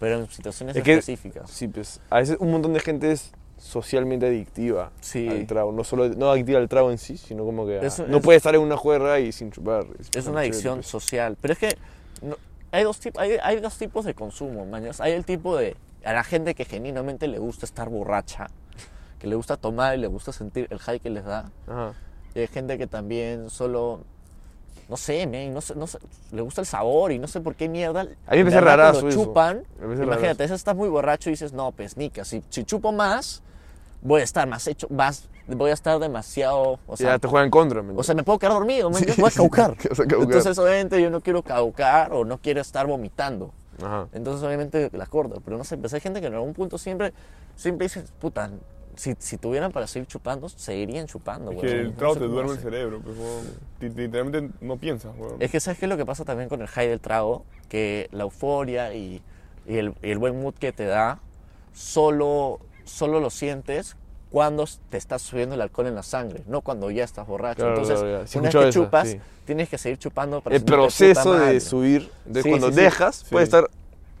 [0.00, 1.50] Pero en situaciones Es que- específicas.
[1.50, 2.00] Sí, pues.
[2.10, 3.32] A veces un montón de gente es
[3.62, 5.28] socialmente adictiva Sí.
[5.28, 5.70] al trago.
[5.72, 7.78] No solo no adictiva al trago en sí, sino como que.
[7.84, 9.86] Eso no es- puede estar en una juerga y sin chupar.
[10.14, 10.88] Es una adicción pues.
[10.88, 11.36] social.
[11.40, 11.76] Pero es que
[12.22, 12.36] no-
[12.72, 15.00] hay, dos hay, hay dos tipos de consumo, mañas.
[15.00, 15.76] Hay el tipo de.
[16.04, 18.48] A la gente que genuinamente le gusta estar borracha,
[19.20, 21.50] que le gusta tomar y le gusta sentir el high que les da.
[21.68, 21.92] Ajá.
[22.34, 24.00] Y hay gente que también solo.
[24.88, 25.98] No sé, man, no sé, no sé,
[26.32, 28.00] le gusta el sabor y no sé por qué mierda.
[28.26, 29.24] A mí me rarazo eso.
[29.24, 33.42] chupan, imagínate, veces estás muy borracho y dices, no, pues nica, si, si chupo más,
[34.02, 36.78] voy a estar más hecho, más, voy a estar demasiado.
[36.86, 39.14] O sea, ya te juegan contra, ¿me o sea, me puedo quedar dormido, man, yo
[39.16, 39.76] voy a caucar.
[40.20, 43.52] Entonces, obviamente, yo no quiero caucar o no quiero estar vomitando.
[43.82, 44.08] Ajá.
[44.12, 45.40] Entonces, obviamente, las corto.
[45.44, 47.12] Pero no sé, pues hay gente que en algún punto siempre,
[47.56, 48.50] siempre dice, puta,
[48.94, 51.66] si, si tuvieran para seguir chupando, seguirían chupando, Es weón.
[51.68, 53.16] que el No trago sé te duerme el cerebro, pues,
[53.96, 55.36] Literalmente no piensas, weón.
[55.40, 57.44] Es que, ¿sabes qué es lo que pasa también con el high del trago?
[57.68, 59.22] Que la euforia y,
[59.66, 61.18] y el, y el buen mood que te da,
[61.72, 63.96] solo, solo lo sientes
[64.30, 67.58] cuando te está subiendo el alcohol en la sangre, no cuando ya estás borracho.
[67.62, 68.26] Claro, Entonces, claro.
[68.26, 69.20] Sí una vez que chupas, sí.
[69.44, 71.52] tienes que seguir chupando para El proceso madre.
[71.54, 72.80] de subir, entonces Sí, cuando sí, sí.
[72.80, 73.26] dejas, Sí.
[73.30, 73.68] puede estar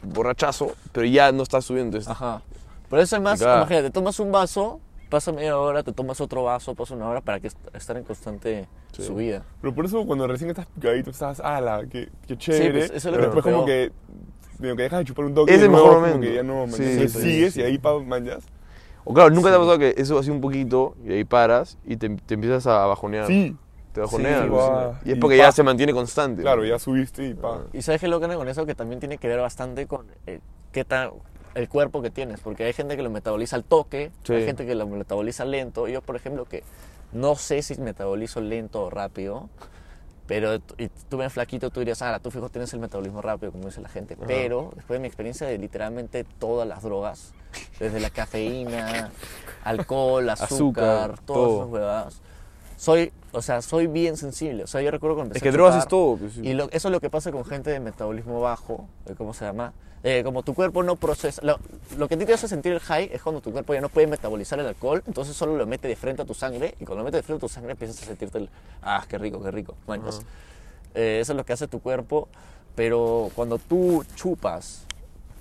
[0.02, 1.98] borrachazo, pero ya no estás subiendo.
[2.06, 2.42] Ajá.
[2.90, 3.60] Por eso es más, Claro.
[3.62, 7.40] imagínate, tomas un vaso, pasa media hora, te tomas otro vaso, pasa una hora para
[7.40, 9.02] que est- estar en constante Sí.
[9.04, 9.42] subida.
[9.62, 12.70] Pero por eso cuando recién estás picadito estás, ala, qué, qué chévere.
[12.88, 13.92] pues, eso es lo pero que después como que,
[14.58, 16.20] medio que dejas de chupar un toque Es de el mejor como momento.
[16.20, 17.60] que ya no, man, Sí, pues, sigues sí.
[17.60, 18.44] y ahí pa, manjas.
[19.04, 21.96] O claro, nunca te ha pasado que eso así un poquito y ahí paras y
[21.96, 23.26] te, te empiezas a bajonear.
[23.26, 23.56] Sí,
[23.92, 24.46] Te bajoneas.
[25.02, 25.10] Sí.
[25.10, 26.42] Y es porque ya se mantiene constante.
[26.42, 27.62] claro, ya subiste y pa.
[27.72, 30.40] Y sabes qué lo que con eso que también tiene que ver bastante con eh,
[30.70, 31.12] qué tal
[31.54, 34.32] el cuerpo que tienes, porque hay gente que lo metaboliza al toque, Sí.
[34.32, 35.86] hay gente que lo metaboliza lento.
[35.88, 36.62] Yo, por ejemplo, que
[37.12, 39.50] no sé si metabolizo lento o rápido,
[40.26, 43.66] pero y tú ven flaquito, tú dirías, ah, tú fijo tienes el metabolismo rápido, como
[43.66, 44.16] dice la gente.
[44.26, 47.32] Pero después de mi experiencia de literalmente todas las drogas,
[47.80, 49.10] desde la cafeína,
[49.64, 51.56] alcohol, azúcar, Azúcar, todas todo.
[51.60, 52.22] esas huevadas,
[52.76, 54.64] soy, o sea, soy bien sensible.
[54.64, 56.16] O sea, yo recuerdo cuando Es empecé que a drogas es todo.
[56.16, 56.40] pues, sí.
[56.42, 59.72] y lo- eso es lo que pasa con gente de metabolismo bajo, ¿cómo se llama?
[60.04, 61.60] Eh, como tu cuerpo no procesa, lo,
[61.96, 63.88] lo que a ti te hace sentir el high es cuando tu cuerpo ya no
[63.88, 66.96] puede metabolizar el alcohol, entonces solo lo mete de frente a tu sangre y cuando
[66.98, 68.48] lo mete de frente a tu sangre empiezas a sentirte el,
[68.82, 69.76] ah, qué rico, qué rico.
[69.86, 70.22] Bueno, pues,
[70.96, 72.26] eh, eso es lo que hace tu cuerpo,
[72.74, 74.86] pero cuando tú chupas,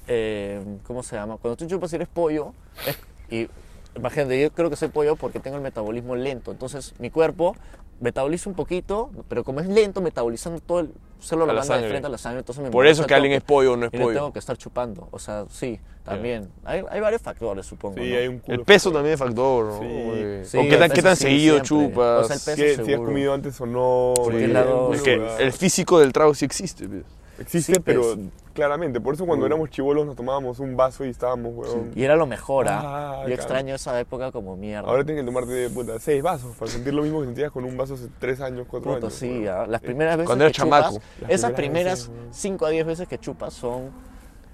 [0.07, 1.38] eh, ¿cómo se llama?
[1.38, 2.53] Cuando tú chupas y eres pollo,
[2.86, 2.99] es-
[3.34, 3.49] y
[3.97, 7.55] imagínate, yo creo que soy pollo porque tengo el metabolismo lento, entonces mi cuerpo
[8.02, 11.80] metaboliza un poquito, pero como es lento, metabolizando todo el, solo la la banda de
[11.82, 11.89] sangre.
[11.91, 13.93] frente a la sangre, entonces me Por eso que alguien es pollo o no es
[13.93, 14.16] y no pollo.
[14.16, 16.49] tengo que estar chupando, o sea, sí, también.
[16.66, 17.95] Hay, hay varios factores, supongo.
[18.02, 18.18] Sí, ¿no?
[18.18, 18.58] hay un culo.
[18.58, 19.80] El peso también es factor, ¿no?
[19.80, 20.49] Sí.
[20.49, 21.68] Sí, o qué el tan, qué tan sí, seguido siempre.
[21.91, 22.26] chupas.
[22.26, 24.14] O sea, el peso si has comido antes o no.
[24.16, 25.41] Porque y la un dos- culo, es que ¿verdad?
[25.41, 26.88] el físico del trago sí existe.
[26.88, 27.04] pues.
[27.41, 28.15] Existe, Sí, pero
[28.53, 28.99] claramente.
[29.01, 31.91] Por eso cuando éramos chivolos nos tomábamos un vaso y estábamos, weón.
[31.95, 32.81] Y era lo mejor, ¿ah?
[32.83, 33.33] Ah, Yo claro.
[33.33, 34.87] extraño esa época como mierda.
[34.89, 37.75] Ahora tienes que tomarte puta, seis vasos para sentir lo mismo que sentías con un
[37.77, 39.13] vaso hace tres años, cuatro años.
[39.13, 40.93] sí, ah, las Eh, primeras veces Cuando que eras chamaco.
[40.95, 42.25] chupas, esas primeras veces.
[42.37, 43.89] 5 a 10 veces que chupas son,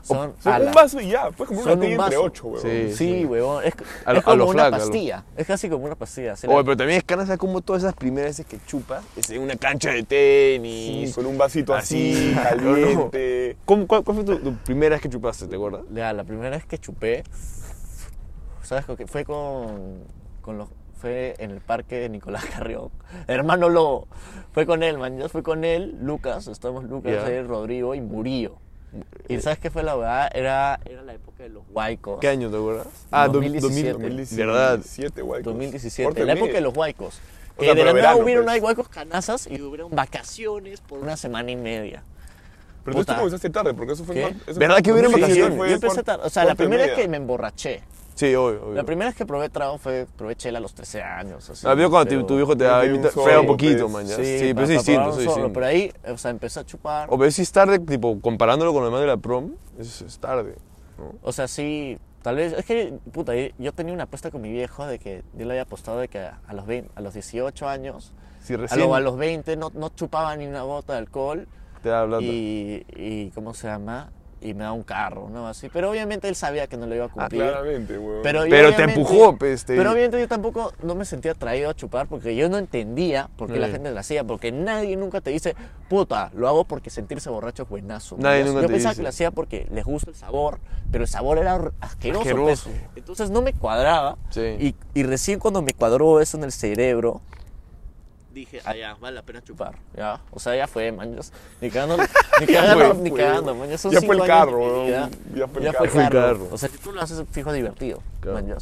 [0.08, 1.30] Son, un vaso y ya.
[1.32, 2.62] Puedes comprar Son una tía entre ocho, weón.
[2.62, 2.94] Sí.
[2.94, 3.64] Sí, huevón.
[3.66, 3.74] Es,
[4.06, 5.24] A lo- es a como una lo- pastilla.
[5.36, 6.34] Es casi como una pastilla.
[6.34, 9.30] Oye, la- pero también es cana, ¿sabes cómo todas esas primeras veces que chupas es
[9.30, 11.14] en una cancha de Sí, tenis?
[11.16, 13.58] con un vasito así, caliente.
[13.66, 15.82] ¿Cómo- cuál, cuál fue tu, tu primera vez que chupaste, te acuerdas?
[15.94, 17.24] Ya, la primera vez que chupé,
[18.64, 18.86] ¿sabes?
[19.08, 20.04] Fue con,
[20.42, 22.90] con los, fue en el parque de Nicolás Carrión.
[23.28, 24.08] Hermano Lobo.
[24.52, 25.18] Fue con él, man.
[25.20, 28.56] Yo fui con él, Lucas, estábamos Lucas, él, Rodrigo y Murillo.
[29.28, 30.30] Y ¿sabes qué fue la verdad?
[30.34, 32.20] Era, era la época de los huaicos.
[32.20, 32.88] ¿Qué año te acuerdas?
[33.12, 33.92] Ah, 2017.
[33.94, 34.78] 2000, ¿Verdad?
[34.78, 35.44] 2017, güey.
[35.44, 37.20] 2017, la época de los huaicos.
[37.56, 38.56] O Que sea, de la nada verano, hubieron pues.
[38.56, 42.04] hay huaicos canazas y hubieron vacaciones por una semana y media.
[42.86, 44.22] Pero tú comenzaste tarde, porque eso fue...
[44.48, 45.58] Eso ¿Verdad fue- que hubieron sí, vacaciones?
[45.58, 46.24] fue Yo empecé tarde.
[46.26, 47.04] O sea, la primera vez media.
[47.04, 47.82] que me emborraché.
[48.18, 48.74] Sí, obvio, obvio.
[48.74, 51.48] La primera vez que probé trago fue, probé chela a los 13 años.
[51.50, 53.92] Así, Ah, vio cuando pero- tu, tu viejo te da un frega un poquito, pues.
[53.94, 54.06] man.
[54.08, 54.16] ya.
[54.16, 55.54] Sí, Sí, pero es distinto, sí, distinto.
[55.54, 57.08] Pero ahí, o sea, empecé a chupar.
[57.12, 60.18] O pero si es tarde, tipo, comparándolo con lo demás de la prom, es, es
[60.18, 60.56] tarde.
[60.98, 61.14] ¿no?
[61.22, 64.88] O sea, sí, tal vez, es que, puta, yo- tenía una apuesta con mi viejo
[64.88, 67.70] de que yo le había apostado de que a a los, 20, a los 18
[67.70, 68.14] años,
[68.52, 71.48] a, recién lo- a los 20 no, no chupaba ni una gota de alcohol
[71.84, 74.10] te da y, y, ¿cómo se llama?
[74.40, 75.48] Y me da un carro, ¿no?
[75.48, 75.68] Así.
[75.74, 77.42] Pero obviamente él sabía que no lo iba a Ah, cumplir.
[77.42, 78.22] claramente, güey.
[78.22, 81.74] Pero, Pero te empujó, pues, te- Pero obviamente yo tampoco no me sentía atraído a
[81.76, 83.74] chupar porque yo no entendía por qué la Sí.
[83.74, 84.24] gente lo hacía.
[84.24, 85.56] Porque nadie nunca te dice,
[85.90, 88.16] puta, lo hago porque sentirse borracho es buenazo.
[88.20, 89.00] Nadie nunca yo te pensaba dice.
[89.00, 90.60] que lo hacía porque les gusta el sabor,
[90.92, 92.24] pero el sabor era asqueroso.
[92.24, 92.60] pues.
[92.60, 92.70] Asqueroso.
[92.96, 94.18] Entonces no me cuadraba.
[94.30, 94.42] Sí.
[94.60, 97.22] Y, y recién cuando me cuadró eso en el cerebro,
[98.40, 99.76] dije, ah, ya, vale la pena chupar.
[99.96, 100.20] ¿ya?
[100.32, 101.16] O sea, ya fue, man.
[101.16, 101.22] yo-
[101.62, 101.98] Ni cagando,
[102.40, 103.70] ni cagando, fue, ni cagando, man.
[103.70, 104.88] Ya fue el carro.
[104.88, 105.10] Ya
[105.48, 105.90] fue el Ya carro.
[105.90, 106.48] fue el carro.
[106.52, 108.58] O sea, si tú lo haces fijo divertido, Claro.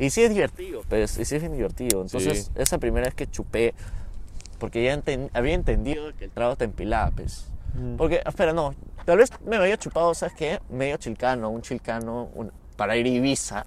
[0.00, 2.02] Y sí es divertido, pues, y sí es bien divertido.
[2.02, 2.50] Entonces, Sí.
[2.54, 3.74] esa primera vez que chupé,
[4.60, 7.46] porque ya enten- había entendido que el trago te empilaba, pues.
[7.96, 10.60] Porque, espera, no, tal vez me había chupado, ¿sabes qué?
[10.70, 13.66] Medio chilcano, un chilcano un- para ir a Ibiza.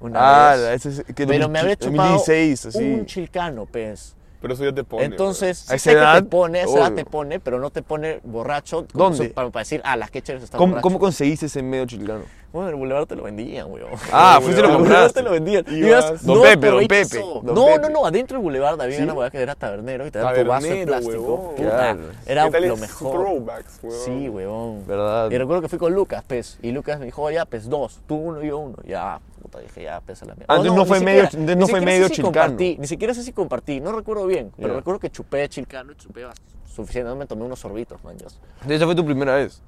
[0.00, 0.84] Una Ah, vez.
[0.86, 2.78] ese es que Pero 2000 me había chupado 2016, así.
[2.84, 4.16] un chilcano, pues.
[4.44, 5.04] Pero eso ya te pone.
[5.06, 7.70] Entonces, A esa sé que edad, te pone, a esa edad te pone, pero no
[7.70, 8.86] te pone borracho.
[8.92, 9.30] como ¿Dónde?
[9.30, 10.82] Para, para decir, ah, las que chéveres está ¿Cómo, borracho.
[10.82, 12.24] ¿Cómo conseguiste ese medio chilcano?
[12.54, 13.88] Bueno, en el Boulevard te lo vendían, weón.
[14.12, 15.18] Ah, fuiste lo En el Boulevard compraste.
[15.20, 15.64] te lo vendían.
[15.66, 17.18] Ibas- Don no, Pepe, Don 20 Pepe.
[17.18, 17.78] Don No, Pepe.
[17.80, 19.02] no, no, adentro del Boulevard había ¿Sí?
[19.02, 21.54] una weá que era tabernero y te daban tu vaso de plástico.
[21.56, 21.96] Puta.
[22.26, 23.10] Era ¿Qué tal lo mejor.
[23.12, 23.98] Throwbacks, weón.
[24.04, 24.86] Sí, weón.
[24.86, 25.32] ¿Verdad?
[25.32, 27.98] Y recuerdo que fui con Lucas, pues, y Lucas me dijo, "Oh, ya, pues, dos,
[28.06, 28.76] tú uno y yo uno.
[28.86, 30.54] Ya, puta, dije, ya, pues, a la mierda.
[30.54, 32.32] Ah, Oh, no ni fue siquiera- medio- ni no fue siquiera medio si chilcano.
[32.44, 34.74] compartí, Ni siquiera sé si compartí, no recuerdo bien, pero Ya.
[34.76, 36.36] recuerdo que chupé chilcano y chupé bast-
[36.72, 38.38] suficiente, no me tomé unos sorbitos, man, Dios.
[38.68, 39.60] Esa fue tu primera vez.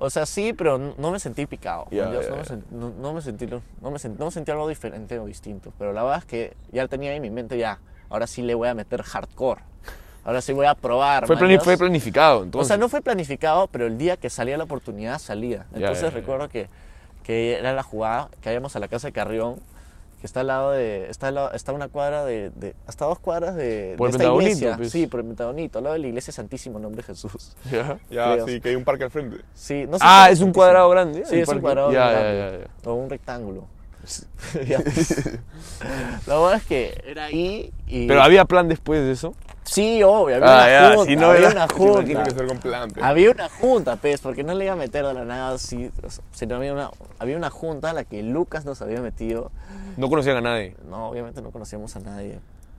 [0.00, 1.86] O sea, sí, pero no me sentí picado.
[1.90, 5.18] Dios, no, me no- no me sentí, no, me sentí, no me sentí algo diferente
[5.18, 5.72] o distinto.
[5.76, 8.68] Pero la verdad es que ya tenía en mi mente, ya, ahora sí le voy
[8.68, 9.60] a meter hardcore.
[10.24, 11.26] Ahora sí voy a probar.
[11.26, 12.68] Fue, plani- planificado, O entonces.
[12.68, 15.66] sea, no fue planificado, pero el día que salía la oportunidad salía.
[15.74, 16.68] Entonces recuerdo que,
[17.24, 19.56] que era la jugada, que íbamos a la casa de Carrión,
[20.20, 23.18] que está al lado de, está, al lado- está una cuadra de, de- hasta dos
[23.20, 24.76] cuadras de, Por de el esta iglesia.
[24.76, 24.90] pues.
[24.90, 27.54] Sí, por el Metagonito, al lado de la iglesia Santísimo Nombre de Jesús.
[27.70, 27.98] Ya.
[28.10, 28.46] Ya, Creo.
[28.46, 29.38] sí, que hay un parque al frente.
[29.54, 31.24] Sí, no sé Ah, es un cuadrado grande.
[31.24, 32.66] Sí, es un cuadrado grande.
[32.84, 33.64] O un rectángulo.
[34.08, 35.38] Pues.
[36.26, 38.06] la verdad es que era ahí y...
[38.06, 39.34] Pero había plan después de eso.
[39.64, 42.04] Sí, obvio, había Ah, una ya, junta, si no había era- una junta.
[42.04, 42.90] tiene que ser con plan.
[42.90, 43.02] pe.
[43.02, 46.10] Había una junta, pues, porque no le iba a meter de la nada así, o
[46.10, 49.50] sea, sino había una, había una junta a la que Lucas nos había metido.
[49.98, 50.74] No conocían a nadie.
[50.88, 52.38] No, obviamente no conocíamos a nadie.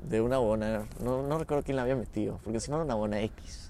[0.09, 2.95] De una bona, no, no recuerdo quién la había metido, porque si no era una
[2.95, 3.68] bona X.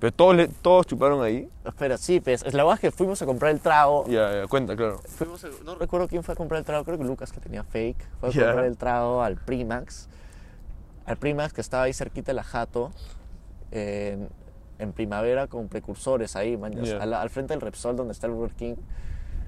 [0.00, 1.48] Pero todos, le- todos chuparon ahí.
[1.64, 4.06] Espera, sí, pues, la verdad es que fuimos a comprar el trago.
[4.08, 4.98] Ya, ya, cuenta, claro.
[5.06, 7.62] Fuimos a- no recuerdo quién fue a comprar el trago, creo que Lucas que tenía
[7.64, 7.98] fake.
[8.18, 8.44] Fue a Ya.
[8.46, 10.08] comprar el trago al Primax.
[11.04, 12.92] Al Primax que estaba ahí cerquita de la Jato.
[13.72, 14.28] En,
[14.78, 18.56] en primavera con precursores ahí, man, al, al frente del Repsol donde está el Burger
[18.56, 18.74] King.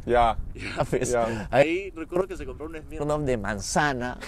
[0.07, 0.36] Ya.
[0.55, 1.16] Ya, pues.
[1.50, 4.18] Ahí recuerdo que se compró un Smirnoff de manzana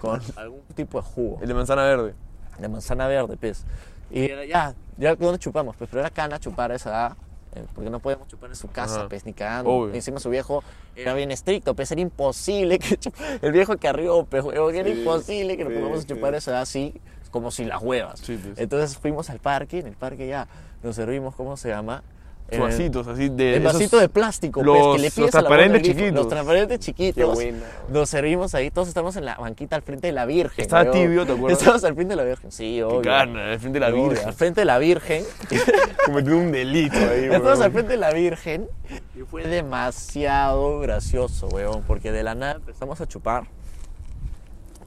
[0.00, 1.38] con algún tipo de jugo.
[1.42, 2.14] El de manzana verde.
[2.58, 3.64] De manzana verde, pues.
[4.10, 5.76] Y era ya, ya ¿dónde chupamos?
[5.76, 7.16] Pues pero era cana chupar a esa edad.
[7.54, 9.08] eh, Porque no podíamos chupar en su casa, Ajá.
[9.08, 9.70] pues, ni cagando.
[9.70, 9.94] Obvio.
[9.94, 10.62] Encima su viejo
[10.94, 12.98] era bien estricto, pues era imposible que
[13.42, 16.36] el viejo que arriba, pues, era Sí, imposible que nos sí, pongamos a chupar a
[16.38, 17.00] esa edad así,
[17.30, 18.20] como sin las huevas.
[18.20, 18.58] Sí, pues.
[18.58, 20.46] Entonces fuimos al parque, en el parque ya
[20.82, 22.02] nos servimos, ¿cómo se llama?
[22.50, 23.56] Sus vasitos así de.
[23.56, 25.98] el esos- vasito de plástico, los- pues, que le los transparentes grifo.
[25.98, 26.14] chiquitos.
[26.14, 27.14] Los transparentes chiquitos.
[27.16, 27.64] Qué bueno.
[27.88, 30.62] Nos servimos ahí, todos estamos en la banquita al frente de la Virgen.
[30.62, 31.58] Estaba tibio, ¿te acuerdas?
[31.58, 33.00] Estamos al frente de la Virgen, sí, obvio.
[33.02, 34.28] Qué carne, al frente de la Obvio, Virgen.
[34.28, 35.24] Al frente de la Virgen.
[36.06, 38.68] Cometió un delito ahí, Estamos al frente de la Virgen
[39.16, 43.44] y fue demasiado gracioso, weón, porque de la nada empezamos a chupar.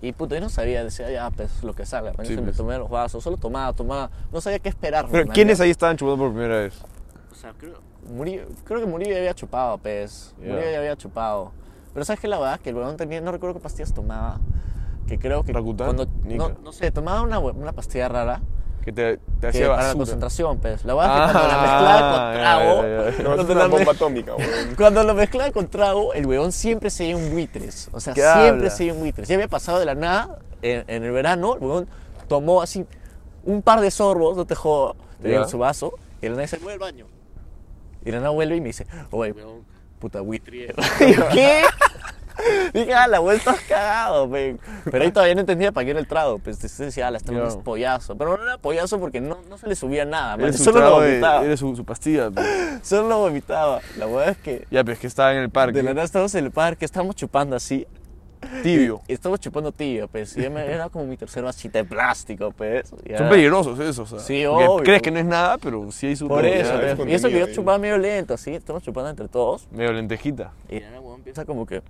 [0.02, 2.14] Y puto, yo no sabía, decía ya, pues lo que salga.
[2.24, 2.56] Sí, me pues.
[2.56, 4.10] tomé los vasos, solo tomaba, tomaba.
[4.32, 5.08] No sabía qué esperar.
[5.12, 6.74] Pero ¿quiénes ahí estaban chupando por primera vez?
[7.40, 7.76] O sea, creo,
[8.14, 10.36] Murillo, creo que Murillo ya había chupado, pues.
[10.42, 10.50] Ya.
[10.50, 11.54] Murillo ya había chupado.
[11.94, 12.60] Pero ¿sabes qué la verdad?
[12.60, 14.42] Que el huevón tenía, no recuerdo qué pastillas tomaba.
[15.08, 18.42] Que creo que Rakután, cuando, no, no sé, tomaba una, una pastilla rara
[18.84, 19.98] Que te, te que hacía para la basura.
[20.00, 20.84] concentración, pues.
[20.84, 23.76] La verdad es que cuando la mezclaba con Ah, trago, es cuando, una la me-
[23.78, 24.76] bomba atómica, weón.
[24.78, 27.90] cuando lo mezclaba con trago, el huevón siempre se un buitres.
[27.94, 28.70] O sea, ¿Qué siempre habla?
[28.70, 29.30] se un buitres.
[29.30, 31.88] Ya había pasado de la nada, en, en el verano, el huevón
[32.28, 32.86] tomó así
[33.46, 35.38] un par de sorbos, no te jodo, Ya.
[35.38, 37.06] en su vaso, y la nada dice, voy al baño.
[38.04, 39.34] Nada vuelve y me dice, oye,
[40.00, 41.62] puta yo, ¿qué?
[42.74, 44.60] Dije, ah, la vuelta has cagado, men.
[44.86, 46.40] Pero ahí todavía no entendía para qué era el trago.
[46.40, 48.16] Pues decía, ah, la está es pollazo.
[48.18, 50.54] Pero no era pollazo porque no, no se le subía nada, man.
[50.54, 51.44] Solo lo vomitaba.
[51.44, 52.32] era su, su pastilla.
[52.34, 52.48] pues.
[52.84, 53.82] Solo lo vomitaba.
[53.98, 55.78] La verdad es que Ya, pero es que estaba en el parque.
[55.78, 57.86] de la nada estábamos en el parque, estábamos chupando así.
[58.64, 59.02] Tibio.
[59.08, 60.36] Y estábamos chupando tibio, pues.
[60.38, 62.90] Y era como mi tercer vasito de plástico, pues.
[62.90, 64.12] Son peligrosos esos.
[64.12, 64.78] O sea, Sí, obvio.
[64.84, 67.10] Crees que no es nada, pero sí hay su Por eso, ya, es pues.
[67.10, 68.54] Y eso que yo chupaba medio lento, así.
[68.54, 69.68] Estamos chupando entre todos.
[69.72, 70.52] Medio lentejita.
[70.70, 71.82] Y la nada, huevón, empieza como que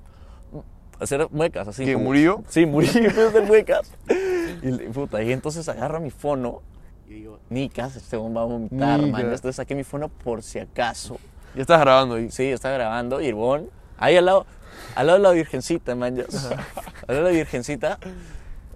[1.00, 1.84] hacer muecas, así.
[1.84, 2.44] ¿Quién, como- Murillo?
[2.48, 3.92] Sí, Murillo empieza a hacer muecas.
[4.62, 6.62] Y, puta, y entonces agarro mi fono
[7.08, 9.12] y digo, Nicas, este huevón va a vomitar, Nica.
[9.12, 9.22] man.
[9.22, 11.18] Entonces saqué mi fono por si acaso.
[11.56, 12.30] Ya estás grabando ahí.
[12.30, 14.46] Sí, estaba grabando y el huevón, ahí al lado,
[14.96, 16.16] al lado de la virgencita, man.
[16.20, 18.00] Al lado de la virgencita.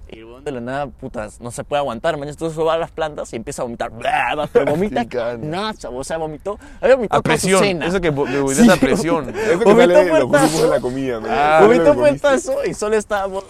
[0.09, 2.29] Y el de la nada, puta, no se puede aguantar, man.
[2.29, 3.89] Entonces va a las plantas y empieza a vomitar.
[3.89, 5.03] Bla, Pero vomita
[5.39, 5.97] nada, chavo.
[5.97, 6.59] O sea, vomitó.
[6.81, 7.63] Había vomitado A toda su presión.
[7.63, 7.87] cena.
[7.87, 8.69] Eso que vomitas Sí.
[8.69, 9.29] a presión.
[9.29, 9.93] Ese que Vomitó
[10.37, 11.31] sale de la comida, man.
[11.33, 13.43] Ah, Vomitó fuertazo y solo estábamos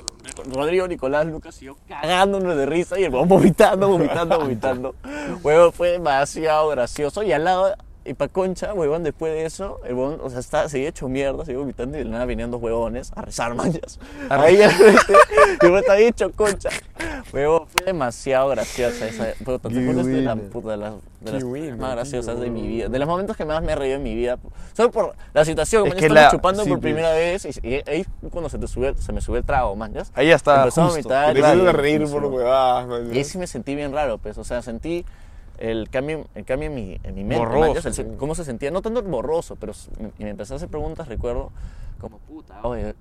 [0.53, 4.95] Rodrigo, Nicolás, Lucas y yo cagándonos de risa y el huevón vomitando, vomitando, vomitando.
[5.43, 7.76] Huevón, fue demasiado gracioso y al lado,
[8.06, 11.45] y pa' concha, huevón, después de eso, el huevón, o sea, estaba, seguía hecho mierda,
[11.45, 13.99] seguía vomitando y de nada venían dos huevones a rezar manchas.
[14.30, 14.70] Al frente,
[15.62, 16.70] y el estaba hecho concha.
[17.32, 19.28] Huevón, fue demasiado graciosa esa.
[19.43, 22.39] Puta, te Qué juro, esta es la puta de las, de las buena, más graciosas
[22.39, 22.89] de mi vida.
[22.89, 24.38] De los momentos que más me he reído en mi vida.
[24.74, 26.93] Solo por la situación, Es man, que la- chupando sí, por pues.
[26.93, 29.93] primera vez y, ahí cuando se te sube, se me sube el trago, man.
[30.14, 30.60] Ahí ya está.
[30.60, 30.97] Empezó a justo.
[31.10, 31.34] vomitar.
[31.34, 32.88] Te claro, empiezas a reír por huevadas.
[33.12, 35.06] Y ahí sí me sentí bien raro, pues, o sea, sentí
[35.64, 37.89] el cambio, el cambio en mi, en mi mente, Borroso.
[37.89, 39.72] El cómo se sentía, no tanto borroso, pero
[40.20, 41.51] y me empecé a hacer preguntas, recuerdo,
[41.99, 42.93] como puta, oye,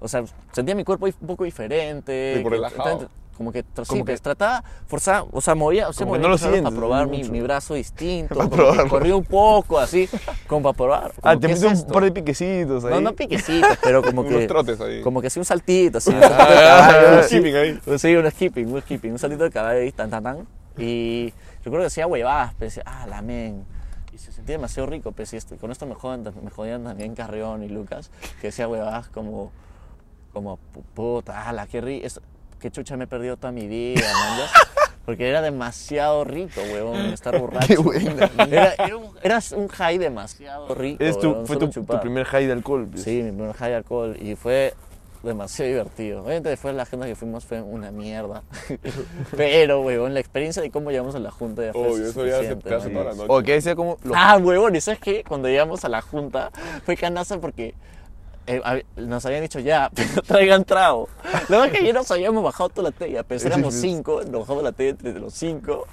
[0.00, 2.34] o sea, sentía mi cuerpo un poco diferente.
[2.36, 3.08] Tipo relajado.
[3.36, 6.14] Como que, tra- sí, Como que- pues, trataba, forzaba, o sea, movía, o sea, Como
[6.16, 10.08] movía no lo sientes, para probar mi, mi brazo distinto, como corría un poco, así,
[10.46, 11.12] como para probar.
[11.22, 12.90] Ah, como, te ¿qué es metí un par de piquecitos ahí.
[12.94, 14.46] No, no piquecitos, pero como Unos que.
[14.46, 15.00] trotes ahí.
[15.02, 16.10] Como que sí, un saltito, así.
[16.10, 17.28] un Ah, saltito de caballo, ah, Un así.
[17.36, 17.98] skipping ahí.
[17.98, 20.46] Sí, un skipping, un skipping, un saltito de caballo ahí, tan, tan, tan.
[20.78, 21.32] Y
[21.64, 23.64] recuerdo que hacía huevadas, pero decía, ah, la men.
[24.12, 27.14] Y se sentía demasiado rico, pues y esto- con esto me jodan, me jodían también
[27.14, 28.10] Carrión y Lucas,
[28.40, 29.50] que decía huevadas como,
[30.32, 32.06] como, pu- puta, ala, qué rico,
[32.60, 34.48] qué chucha me he perdido toda mi vida, man.
[35.04, 37.66] Porque era demasiado rico, huevón, estar borracho.
[37.66, 38.30] Qué buena.
[38.48, 41.04] Era, era, un, era un high demasiado rico.
[41.04, 42.88] Es tu, huevón, fue tu, tu primer high de alcohol.
[42.90, 43.02] pues.
[43.02, 44.72] Sí, mi primer high de alcohol y fue
[45.24, 46.20] demasiado divertido.
[46.22, 48.42] Obviamente después la gente que fuimos fue una mierda.
[49.36, 52.38] Pero, huevón, la experiencia de cómo llegamos a la junta ya fue Obvio, eso ya
[52.42, 53.26] se te hace toda la noche.
[53.28, 53.98] O que decía como.
[54.04, 55.24] Lo, Ah, huevón, ¿y sabes qué?
[55.26, 56.50] Cuando llegamos a la junta
[56.84, 57.74] fue canaza porque
[58.46, 61.08] eh, hab- nos habían dicho ya, pero traigan trago.
[61.48, 64.40] La verdad es que ya nos habíamos bajado toda la tella, pero éramos cinco, nos
[64.42, 65.86] bajamos la tella entre los cinco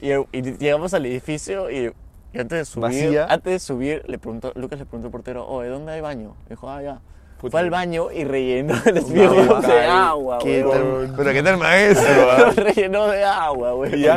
[0.00, 1.92] y, y llegamos al edificio y,
[2.32, 3.26] y antes de subir, Vacía.
[3.28, 6.34] antes de subir, le preguntó, Lucas le preguntó al portero, oye, ¿dónde hay baño?
[6.48, 7.00] Dijo, ah, ya.
[7.40, 7.50] Puta.
[7.50, 11.06] Fue al baño y rellenó el espejo de agua, ¿Qué huevón.
[11.08, 12.50] tal- pero qué tal maestro, ah?
[12.56, 14.00] rellenó de agua, güey.
[14.00, 14.16] Ya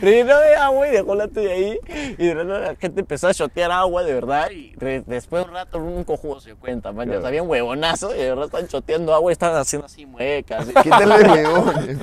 [0.00, 1.78] rellenó de agua y dejó la tuya ahí.
[2.18, 4.50] Y de repente la gente empezó a shotear agua, de verdad.
[4.50, 7.08] Y re- después de un rato, un cojudo se dio cuenta, man.
[7.10, 10.66] Ya un huevonazo y de verdad estaban shoteando agua y estaban haciendo así muecas.
[10.82, 11.98] ¿Qué tal de huevones?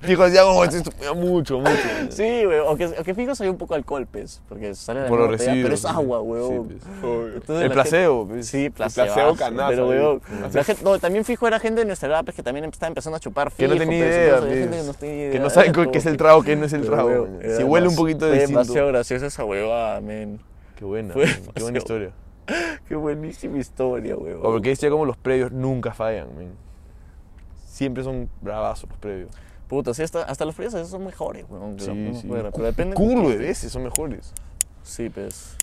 [0.00, 1.72] Fijo, decía, oh, esto es mucho, mucho.
[2.10, 2.58] Sí, güey.
[2.60, 4.42] O que, o que fijo había un poco alcohol, pues.
[4.48, 6.68] Porque sale de la Pero es agua, sí, huevón.
[7.00, 7.48] pues.
[7.62, 8.26] El la placebo.
[8.28, 8.46] pues.
[8.48, 9.06] Sí, placebo.
[9.06, 10.22] placebo Pero, weón,
[10.52, 13.16] la gente, no, también fijo era gente de nuestra edad pues, que también estaba empezando
[13.16, 14.52] a chupar Que no fijo, tenía pues, idea, pues.
[14.52, 15.32] gente que no tenía idea.
[15.32, 17.08] Que no sabe qué es el trago, qué no es el trago.
[17.08, 18.60] weón, Si huele un poquito fue distinto.
[18.60, 20.40] demasiado graciosa esa huevada, men.
[20.76, 22.10] Qué buena, qué buena historia.
[22.88, 24.40] Qué buenísima historia, weón.
[24.40, 26.52] O porque decía como los previos nunca fallan, men.
[27.66, 29.30] Siempre son bravazos los previos.
[29.68, 31.78] Puta, sí, hasta, hasta los esos son mejores, weón.
[31.78, 32.28] Sí, sí.
[32.30, 32.94] Pero depende.
[32.94, 34.34] Culo de veces son mejores.
[34.82, 35.56] Sí, pues.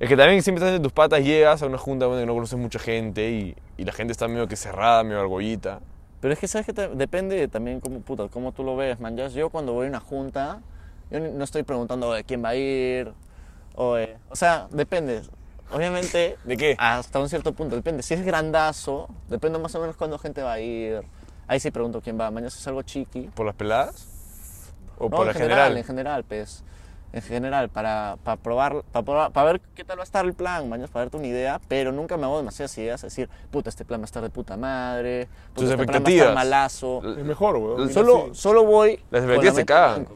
[0.00, 2.58] Es que también siempre estás en tus patas, llegas a una junta donde no conoces
[2.58, 5.80] mucha gente y, y la gente está medio que cerrada, medio argollita.
[6.20, 9.16] Pero es que sabes que te- depende también cómo, puta, cómo tú lo ves, man.
[9.16, 10.60] Yo cuando voy a una junta,
[11.10, 13.12] yo no estoy preguntando de quién va a ir.
[13.74, 13.96] O,
[14.30, 15.22] o sea, depende.
[15.70, 16.36] Obviamente.
[16.44, 16.76] ¿De qué?
[16.78, 17.76] Hasta un cierto punto.
[17.76, 18.02] Depende.
[18.02, 21.02] Si es grandazo, depende más o menos cuándo gente va a ir.
[21.46, 22.30] Ahí sí pregunto quién va.
[22.30, 23.28] Mañana es algo chiqui.
[23.34, 24.06] ¿Por las peladas?
[24.98, 25.76] ¿O No, por en la general, general?
[25.78, 26.64] en general, pues.
[27.12, 30.32] En general, para, para probar, para, probar- para ver qué tal va a estar el
[30.34, 33.84] plan, mañas, para darte una idea, pero nunca me hago demasiadas ideas, decir, puta, este
[33.84, 36.28] plan va a estar de puta madre, puta, Tus este plan va a expectativas.
[36.28, 37.02] estar malazo.
[37.18, 37.92] Es mejor, weón.
[37.92, 38.30] Solo, sí.
[38.34, 39.00] solo voy.
[39.10, 40.08] Las expectativas la se cagan.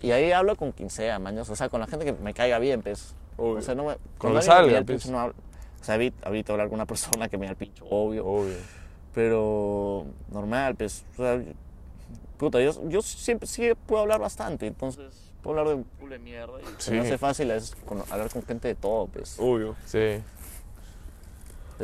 [0.00, 1.50] Y ahí hablo con quien sea, mañas.
[1.50, 3.14] O sea, con la gente que me caiga bien, pues.
[3.36, 3.58] Obvio.
[3.58, 3.96] O sea, no me.
[4.16, 5.06] Con que salga, pues.
[5.10, 5.34] no hablo.
[5.80, 8.26] O sea, ahorita, ahorita hablar con una persona que me da el pincho, obvio.
[8.26, 8.56] Obvio.
[9.14, 11.04] Pero normal, pues.
[11.12, 11.40] O sea,
[12.36, 16.18] puta, yo, yo siempre sí puedo hablar bastante, entonces puedo hablar de un culo de
[16.18, 16.60] mierda.
[16.60, 17.06] Y se me Sí.
[17.06, 19.36] hace fácil es con- hablar con gente de todo, pues.
[19.38, 19.76] Obvio.
[19.86, 19.98] Sí.
[19.98, 20.22] De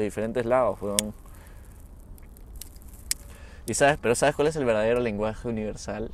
[0.02, 1.14] diferentes lados, weón.
[3.66, 6.10] Y sabes, pero ¿sabes cuál es el verdadero lenguaje universal?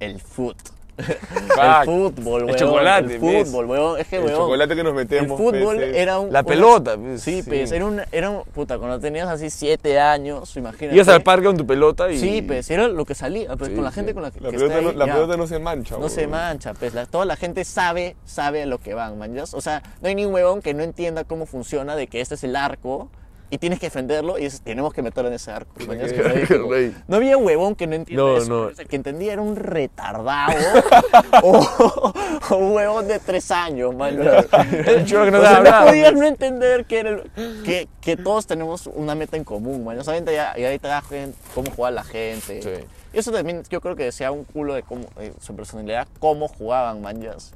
[0.00, 0.56] El foot.
[1.58, 2.56] El fútbol, weón.
[2.56, 4.00] chocolate, El fútbol, weón.
[4.00, 4.36] Es que, El weón.
[4.36, 5.38] chocolate que nos El metemos.
[5.38, 6.32] fútbol pues, es- era un.
[6.32, 7.48] La pelota, pues, Sí, sí.
[7.48, 8.42] pues, era un, era un.
[8.44, 10.94] Puta, cuando tenías así siete años, imagínate.
[10.96, 12.18] Ibas al parque con tu pelota y...
[12.18, 13.54] Sí, pues, era lo que salía.
[13.56, 13.94] Pues, Sí, con la sí.
[13.96, 16.26] gente con la que, La, que pelota, no, la pelota no se mancha, No se
[16.26, 19.36] mancha, pues la- toda la gente sabe, sabe a lo que van, man.
[19.52, 22.34] O sea, no hay ni un huevón que no entienda cómo funciona de que este
[22.34, 23.08] es el arco
[23.50, 25.72] y tienes que defenderlo y es- tenemos que meterlo en ese arco.
[25.86, 26.04] man, ¿ya?
[26.04, 26.66] Es que no,
[27.08, 28.48] no había huevón que no entienda No, eso.
[28.48, 28.68] no.
[28.68, 30.52] El que entendía era un retardado
[31.42, 32.12] o,
[32.50, 34.18] o un huevón de tres años, man.
[34.86, 36.20] El chulo que no O sea, no podías pues.
[36.20, 39.98] no entender que, era el- que, que todos tenemos una meta en común, man.
[39.98, 42.60] O sea, ya, y ahí te das cuenta cómo juega la gente.
[42.62, 42.84] Sí.
[43.14, 45.06] Y eso también yo creo que decía un culo de cómo,
[45.40, 47.52] su personalidad, cómo jugaban, manjas.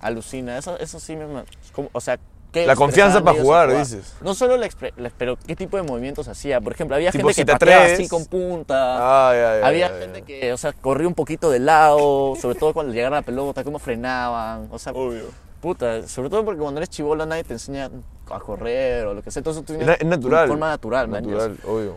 [0.00, 1.26] Alucina, eso, eso sí me...
[1.72, 2.18] como- o sea,
[2.62, 4.14] ¿qué La confianza para al jugar, dices.
[4.20, 6.60] No solo la, la- pero qué tipo de movimientos hacía.
[6.60, 8.00] Por ejemplo, había Tipo, gente si que te pateaba atreves.
[8.00, 9.28] así con punta.
[9.28, 12.58] Ah, ya, ya, había ya, gente que, o sea, corría un poquito de lado, sobre
[12.58, 14.68] todo cuando llegara la pelota, cómo frenaban.
[14.70, 15.24] O sea, Obvio.
[15.60, 17.90] puta, sobre todo porque cuando eres chivolo nadie te enseña
[18.30, 19.40] a correr o lo que sea.
[19.40, 20.48] Entonces tú Es, tienes es natural.
[20.48, 21.96] Forma natural, man, Natural, obvio.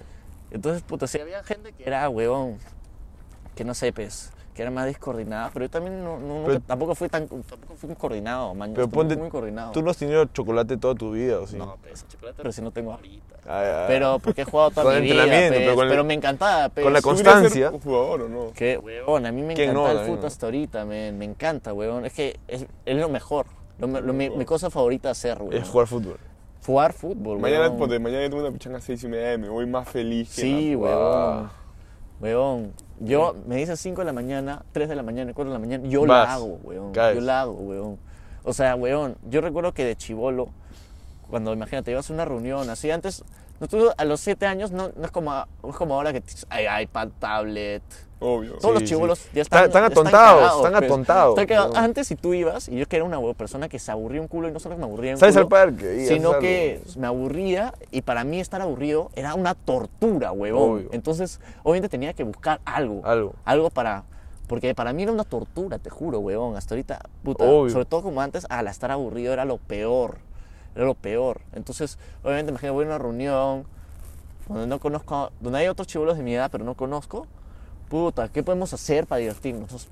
[0.51, 2.57] entonces, puta, sí, había gente que era huevón,
[3.55, 6.59] que no sé, pues, que era más descoordinada, pero yo también no, no- nunca- Pero-
[6.59, 8.73] tampoco fui tan, tampoco fui muy coordinado, man.
[8.75, 9.71] Pero ponte, muy coordinado.
[9.71, 11.55] tú no has tenido chocolate toda tu vida, ¿o sí?
[11.55, 13.35] No, pues, chocolate, pero si no tengo ahorita.
[13.47, 13.85] Ah.
[13.87, 16.13] Pero porque he jugado toda Con mi vida, entrenamiento, pues, pero pero, con el- me
[16.13, 16.83] encantaba, pues.
[16.83, 17.71] con la ¿Tú querías Constancia.
[17.71, 18.51] ser jugador o no?
[18.51, 19.99] Que, huevón, a mí me ¿Quién encanta no?
[20.01, 20.27] el fútbol no.
[20.27, 22.05] hasta ahorita, me, me encanta, huevón.
[22.05, 23.45] Es que es, es lo mejor.
[23.79, 25.53] Lo lo- mi, mi cosa favorita hacer, huevón.
[25.55, 26.17] Es jugar fútbol.
[26.65, 29.65] Jugar fútbol, Mañana, ponte, mañana yo tengo una pichanga a 6 y media, me voy
[29.65, 31.49] más feliz que Sí, huevón.
[32.19, 32.73] Huevón.
[32.99, 35.87] Yo me dice 5 de la mañana, 3 de la mañana, 4 de la mañana,
[35.87, 36.59] yo Vas, la hago,
[36.93, 37.15] caes.
[37.15, 37.97] Yo la hago, huevón.
[38.43, 40.49] O sea, huevón, yo recuerdo que de chivolo,
[41.29, 43.23] cuando imagínate, ibas a una reunión, así antes,
[43.59, 46.83] nosotros a los 7 años no, no es, como, no es como ahora que hay
[46.83, 47.83] iPad, tablet.
[48.21, 48.53] Obvio.
[48.55, 49.29] Todos los Sí, chivolos sí.
[49.33, 50.83] ya están, Están- están ya atontados, cagados, están pues.
[50.91, 51.69] atontados, Están cagados.
[51.71, 51.83] huevón.
[51.85, 54.49] Antes, si tú ibas, y yo que era una persona que se aburría un culo,
[54.49, 58.01] y no solo que me aburría un culo, al parque sino que me aburría y
[58.01, 60.71] para mí estar aburrido era una tortura, huevón.
[60.79, 60.89] Obvio.
[60.91, 63.01] Entonces, obviamente tenía que buscar algo.
[63.05, 63.33] Algo.
[63.45, 64.03] Algo para...
[64.47, 66.57] Porque para mí era una tortura, te juro, huevón.
[66.57, 67.43] Hasta ahorita, puta.
[67.45, 67.71] Obvio.
[67.71, 70.17] Sobre todo como antes, al estar aburrido era lo peor.
[70.75, 71.41] Era lo peor.
[71.53, 73.65] Entonces, obviamente, imagínate, voy a una reunión
[74.47, 77.27] donde no conozco, donde hay otros chivolos de mi edad, pero no conozco.
[77.89, 79.87] Puta, ¿qué podemos hacer para divertirnos?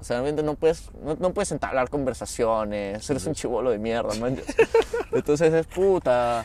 [0.00, 4.14] O sea, realmente no puedes, no, no puedes entablar conversaciones, eres un chivolo de mierda,
[4.16, 4.38] man.
[5.12, 6.44] Entonces es puta.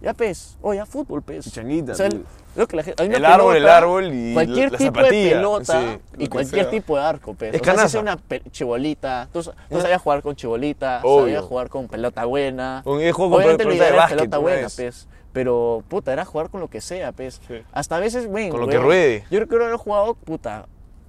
[0.00, 1.44] Ya pez, o ya fútbol, pez.
[1.44, 2.22] Pichanguita, O sea, pues.
[2.56, 5.30] lo que la gente, El árbol, el pelota, árbol y cualquier la tipo de zapatilla,
[5.36, 6.70] pelota sí, y cualquier sea.
[6.70, 7.54] tipo de arco, pez.
[7.54, 8.18] Es o sea, si una
[8.50, 11.20] chibolita, tú, tú sabías jugar con chibolita, Obvio.
[11.24, 12.80] sabías jugar con pelota buena.
[12.82, 14.76] Con el juego con lo pelota de básquet, pelota buena, vez.
[14.76, 15.06] pez.
[15.32, 17.40] Pero, puta, era jugar con lo que sea, pez.
[17.46, 17.62] Sí.
[17.72, 19.24] Hasta a veces, ven, Con lo que ruede.
[19.30, 20.66] Yo recuerdo haber jugado, puta,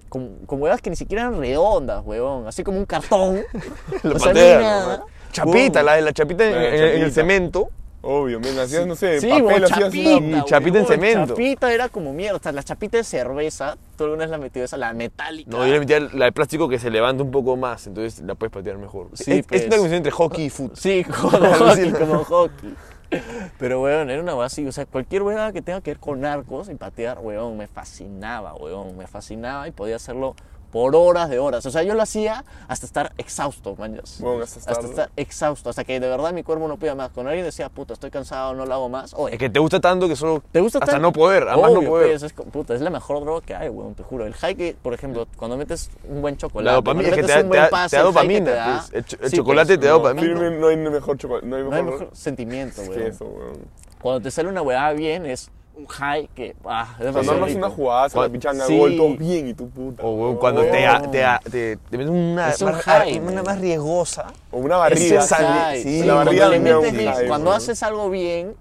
[0.09, 2.47] con, con huevas que ni siquiera eran redondas, huevón.
[2.47, 3.41] Así como un cartón.
[4.03, 4.97] Lo o sea, patea, nada.
[4.97, 5.05] ¿no?
[5.31, 7.69] Chapita, la de la chapita en, La en- en el cemento.
[8.03, 10.45] Obvio, men, hacías, no sé, Sí, papel, huevón, hacías chapita, una...
[10.45, 11.27] Chapita en cemento.
[11.27, 12.37] Chapita era como mierda.
[12.37, 15.49] O sea, la chapita de cerveza, tú alguna vez la metido esa, la metálica.
[15.51, 18.33] No, yo le metía la de plástico que se levanta un poco más, entonces la
[18.35, 19.09] puedes patear mejor.
[19.13, 19.61] Sí, es, es pues.
[19.61, 20.77] una combinación entre hockey y fútbol.
[20.77, 22.75] Sí, como hockey, como hockey.
[23.59, 24.65] Pero, weón, era una así.
[24.67, 28.55] O sea, cualquier hueá que tenga que ver con arcos y patear, weón, me fascinaba,
[28.55, 28.97] weón.
[28.97, 30.35] Me fascinaba y podía hacerlo
[30.71, 31.65] por horas de horas.
[31.65, 34.17] O sea, yo lo hacía hasta estar exhausto, manjas.
[34.21, 35.69] Bueno, hasta estar- estar exhausto.
[35.69, 37.11] Hasta que de verdad mi cuerpo no podía más.
[37.11, 39.13] Cuando alguien decía, puta, estoy cansado, no lo hago más.
[39.15, 40.41] Oye, Es que te gusta tanto que solo.
[40.51, 41.01] ¿Te gusta Hasta tanto?
[41.07, 42.09] no poder, a más no Obvio, poder.
[42.11, 44.25] pues, es, puta, es la mejor droga que hay, weón, te juro.
[44.25, 47.43] El high que, por ejemplo, cuando metes un buen chocolate, La dopamina, es que te
[47.43, 48.45] da, pase, te da que dopamina.
[48.45, 48.93] te da, pues.
[48.93, 50.33] El, ch- el sí, chocolate pues, te da dopamina.
[50.33, 53.01] no, no hay mejor chocolate, no hay No hay mejor, mejor sentimiento, que weón.
[53.03, 53.59] eso, weón.
[54.01, 57.69] Cuando te sale una weá bien, es un high que, ah, es Cuando armas una
[57.69, 58.77] jugada, la Cuando- pichanga, Sí.
[58.77, 60.03] gol, todo bien y tu puta.
[60.03, 61.01] O weón, cuando te, Oh.
[61.09, 63.43] te, te, te metes una, Es un más, high, una man.
[63.45, 64.27] más riesgosa.
[64.51, 65.21] O una Es barrida.
[65.21, 65.83] un sale- high.
[65.83, 68.55] sí, Sí, la cuando barriga le metes high, cuando haces algo bien,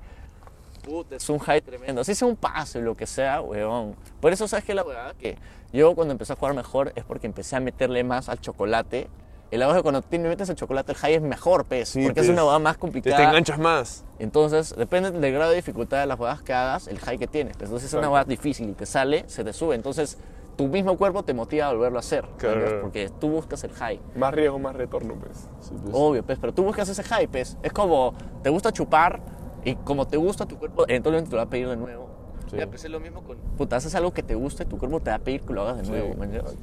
[0.85, 2.01] puta, es un high tremendo.
[2.01, 3.97] Así sea un pase, lo que sea, weón.
[4.21, 4.75] Por eso, ¿sabes qué?
[4.75, 5.37] La weá que
[5.73, 9.09] yo cuando empecé a jugar mejor es porque empecé a meterle más al chocolate
[9.51, 11.89] El agua es que cuando te metes el chocolate, el high es mejor, pez.
[11.89, 12.33] Sí, porque es pez.
[12.35, 13.17] una hueá más Te, complicada.
[13.17, 14.05] te enganchas más.
[14.21, 17.57] Entonces, depende del grado de dificultad de las jugadas que hagas, el high que tienes.
[17.57, 18.11] Pues, Entonces, es una Claro.
[18.11, 19.75] jugada difícil y te sale, se te sube.
[19.75, 20.19] Entonces,
[20.57, 22.25] tu mismo cuerpo te motiva a volverlo a hacer.
[22.37, 22.83] Claro.
[22.83, 24.01] Porque tú buscas el high.
[24.15, 25.49] Más riesgo, más retorno, pues.
[25.61, 25.95] Sí, pues.
[25.95, 27.57] Obvio, pues, pero tú buscas ese high, pues.
[27.63, 29.21] Es como, te gusta chupar
[29.65, 32.09] y como te gusta tu cuerpo, eventualmente te lo va a pedir de nuevo.
[32.51, 32.57] Sí.
[32.57, 33.37] Ya, pues es lo mismo con...
[33.57, 35.79] Puta, haces algo que te guste, tu cuerpo te va a pedir que lo hagas
[35.79, 36.57] de Sí, nuevo, ¿me entiendes?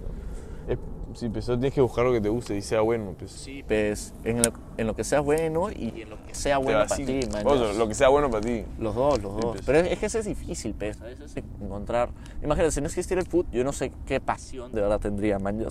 [1.17, 3.31] Sí, pues tienes que buscar lo que te guste y sea bueno, pues.
[3.31, 6.85] Sí, pues, en lo, en lo que sea bueno y en lo que sea bueno
[6.87, 7.43] para ti, man.
[7.75, 8.63] Lo que sea bueno para ti.
[8.77, 9.51] Los dos, los Sí, dos.
[9.53, 9.65] pues.
[9.65, 11.01] Pero es, es que eso es difícil, pues.
[11.01, 12.09] A veces encontrar.
[12.43, 15.65] Imagínate, si no existiera el fútbol, yo no sé qué pasión de verdad tendría, man.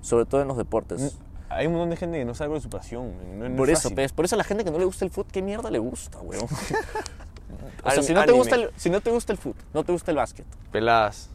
[0.00, 1.16] Sobre todo en los deportes.
[1.48, 3.12] Hay un montón de gente que no sabe cuál es su pasión.
[3.38, 4.10] No- no Por es eso, pues.
[4.12, 6.18] Por eso a la gente que no le gusta el fútbol, ¿qué mierda le gusta,
[6.22, 6.42] weón?
[7.84, 9.92] o sea, si no, te gusta el, si no te gusta el fútbol, no te
[9.92, 10.44] gusta el básquet.
[10.72, 11.30] Peladas.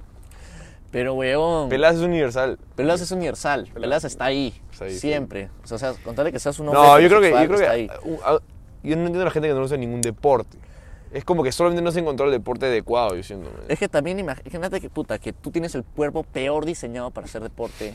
[0.93, 1.67] Pero, weón.
[1.69, 2.57] Peladas es universal.
[2.75, 3.67] Peladas es universal.
[3.73, 4.53] Peladas está ahí.
[4.71, 5.49] Está ahí, siempre.
[5.63, 6.81] O sea, o sea, contarle que seas un hombre.
[6.81, 7.89] No, yo creo que, yo creo que ahí.
[8.23, 8.37] ah,
[8.83, 10.57] yo no entiendo a la gente que no usa ningún deporte.
[11.11, 13.49] Es como que solamente no se encontró el deporte adecuado, yo siento.
[13.67, 17.25] Es que también imag- imagínate que puta, que tú tienes el cuerpo peor diseñado para
[17.25, 17.93] hacer deporte.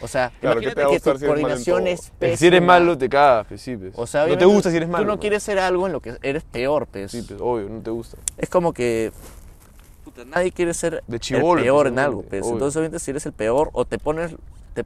[0.00, 2.36] O sea, Claro, ¿qué te imagínate que gustar tu si coordinación es que pésima.
[2.36, 3.92] si eres malo, te cagas, pues, sí, pues.
[3.96, 5.04] O sea, no te gusta si eres malo.
[5.04, 5.20] Tú no man.
[5.20, 7.12] quieres ser algo en lo que eres peor, pues.
[7.12, 8.16] Sí, pues, obvio, no te gusta.
[8.36, 9.12] Es como que
[10.14, 12.46] puta, nadie quiere ser De el peor en algo, pues.
[12.46, 14.34] Entonces, obviamente, si eres el peor o te pones,
[14.74, 14.84] te,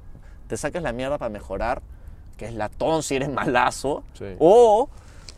[0.48, 1.82] te sacas la mierda para mejorar,
[2.36, 4.24] que es latón si eres malazo, Sí.
[4.38, 4.88] o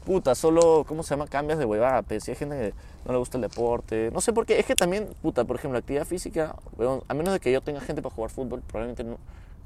[0.04, 1.26] puta, solo, ¿cómo se llama?
[1.26, 2.24] Cambias de huevada, pues.
[2.24, 2.74] Si hay gente que
[3.04, 4.58] no le gusta el deporte, no sé por qué.
[4.58, 7.80] Es que también, puta, por ejemplo, actividad física, weón, a menos de que yo tenga
[7.80, 9.18] gente para jugar fútbol, probablemente no-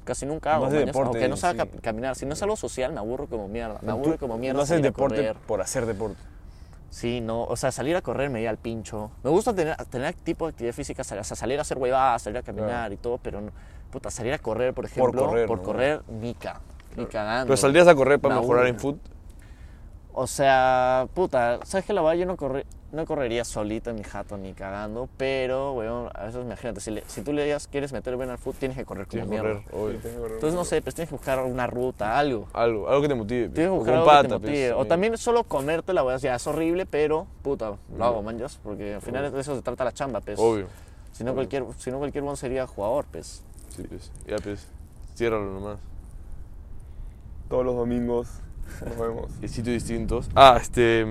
[0.03, 1.69] casi nunca hago, No mañas, deporte, aunque no sabe sí.
[1.81, 2.15] caminar.
[2.15, 3.79] Si no es algo social, me aburro como mierda.
[3.81, 4.57] Me Tú aburre como mierda.
[4.57, 5.35] No haces deporte correr.
[5.47, 6.17] por hacer deporte.
[6.95, 9.11] Sí, no, o sea, salir a correr me da al pincho.
[9.21, 12.37] Me gusta tener, tener tipo de actividad física, o sea, salir a hacer huevadas, salir
[12.37, 13.51] a caminar y todo, pero no,
[13.91, 15.63] puta, salir a correr, por ejemplo, correr, por ¿no?
[15.65, 16.61] correr, nica,
[16.95, 17.47] ni cagando.
[17.47, 18.97] Pero saldrías a correr para Me mejorar en foot.
[20.13, 22.15] O sea, puta, ¿sabes qué la verdad?
[22.17, 22.65] Yo no, corre,
[22.95, 27.03] no correría solito en mi jato ni cagando, pero, weón, a veces imagínate, si, le-
[27.07, 29.41] si tú le digas quieres meter bien al fútbol, tienes que correr como Tienes que
[29.47, 29.61] mierda.
[29.69, 30.33] correr, obvio.
[30.33, 32.47] Entonces, no sé, pues tienes que buscar una ruta, algo.
[32.53, 33.49] Algo, algo que te motive.
[33.49, 34.71] Tienes que O buscar algo que te pata, pues.
[34.75, 35.17] O también.
[35.17, 39.31] solo comerte la weá, ya es horrible, pero puta, lo hago, manjas, porque al final
[39.31, 40.39] de eso se trata la chamba, pues.
[40.39, 40.67] Obvio.
[41.11, 43.43] Si no cualquier, si no cualquier one sería jugador, pues.
[43.75, 44.11] Sí, pues.
[44.27, 44.67] Ya, pues.
[45.15, 45.77] Ciérralo nomás.
[47.49, 48.27] Todos los domingos
[48.83, 49.31] nos vemos.
[49.41, 50.29] Y sitios distintos.
[50.35, 51.05] Ah, este.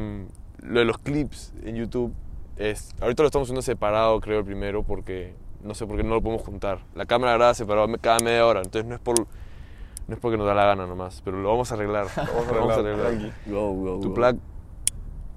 [0.65, 2.13] Lo de los clips en YouTube.
[2.57, 5.35] Es, ahorita lo estamos haciendo separado, creo, el primero, porque.
[5.63, 6.81] No sé por qué no lo podemos juntar.
[6.95, 8.61] La cámara graba separado cada media hora.
[8.61, 9.19] Entonces no es por.
[9.19, 12.07] No es porque nos da la gana nomás, pero lo vamos a arreglar.
[12.17, 13.33] Vamos a Lo arreglar.
[13.47, 14.37] Go, go, Tu plug.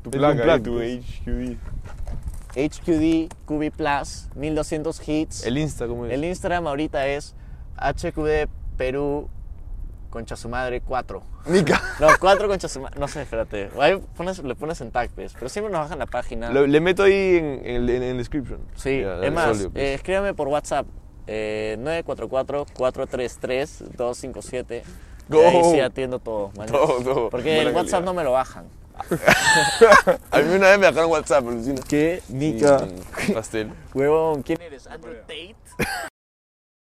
[0.03, 1.05] Tu plug, ahí, tu pues.
[1.21, 1.57] HQD.
[2.57, 5.45] HQD, QB Plus, 1200 hits.
[5.45, 6.11] El Insta, ¿cómo es?
[6.11, 7.36] El Instagram ahorita es
[7.78, 9.30] HQD Perú
[10.18, 11.22] concha su madre 4.
[11.47, 11.82] Nica.
[11.99, 12.99] No, 4 concha su madre.
[12.99, 13.70] No sé, espérate.
[13.80, 15.34] Ahí pones- le pones en tag, pues.
[15.34, 16.49] Pero siempre nos bajan la página.
[16.51, 18.59] Lo- le meto ahí en, en description.
[18.76, 19.70] Sí, dale, es más, pues.
[19.76, 20.88] eh, escríbame por WhatsApp.
[21.28, 24.82] Eh, 944-433-257.
[25.30, 25.45] Go.
[25.47, 26.51] Ahí sí atiendo todo.
[26.57, 26.68] man.
[26.68, 27.30] Todo, todo.
[27.30, 28.65] Porque Buena el WhatsApp no me lo bajan.
[30.32, 31.80] A mí una vez me dejaron WhatsApp, alucina.
[31.88, 32.22] ¿Qué?
[32.28, 32.59] Sí,
[33.28, 33.72] un pastel.
[33.93, 34.88] Huevón, ¿quién eres?
[34.88, 35.55] ¿Andrew Tate?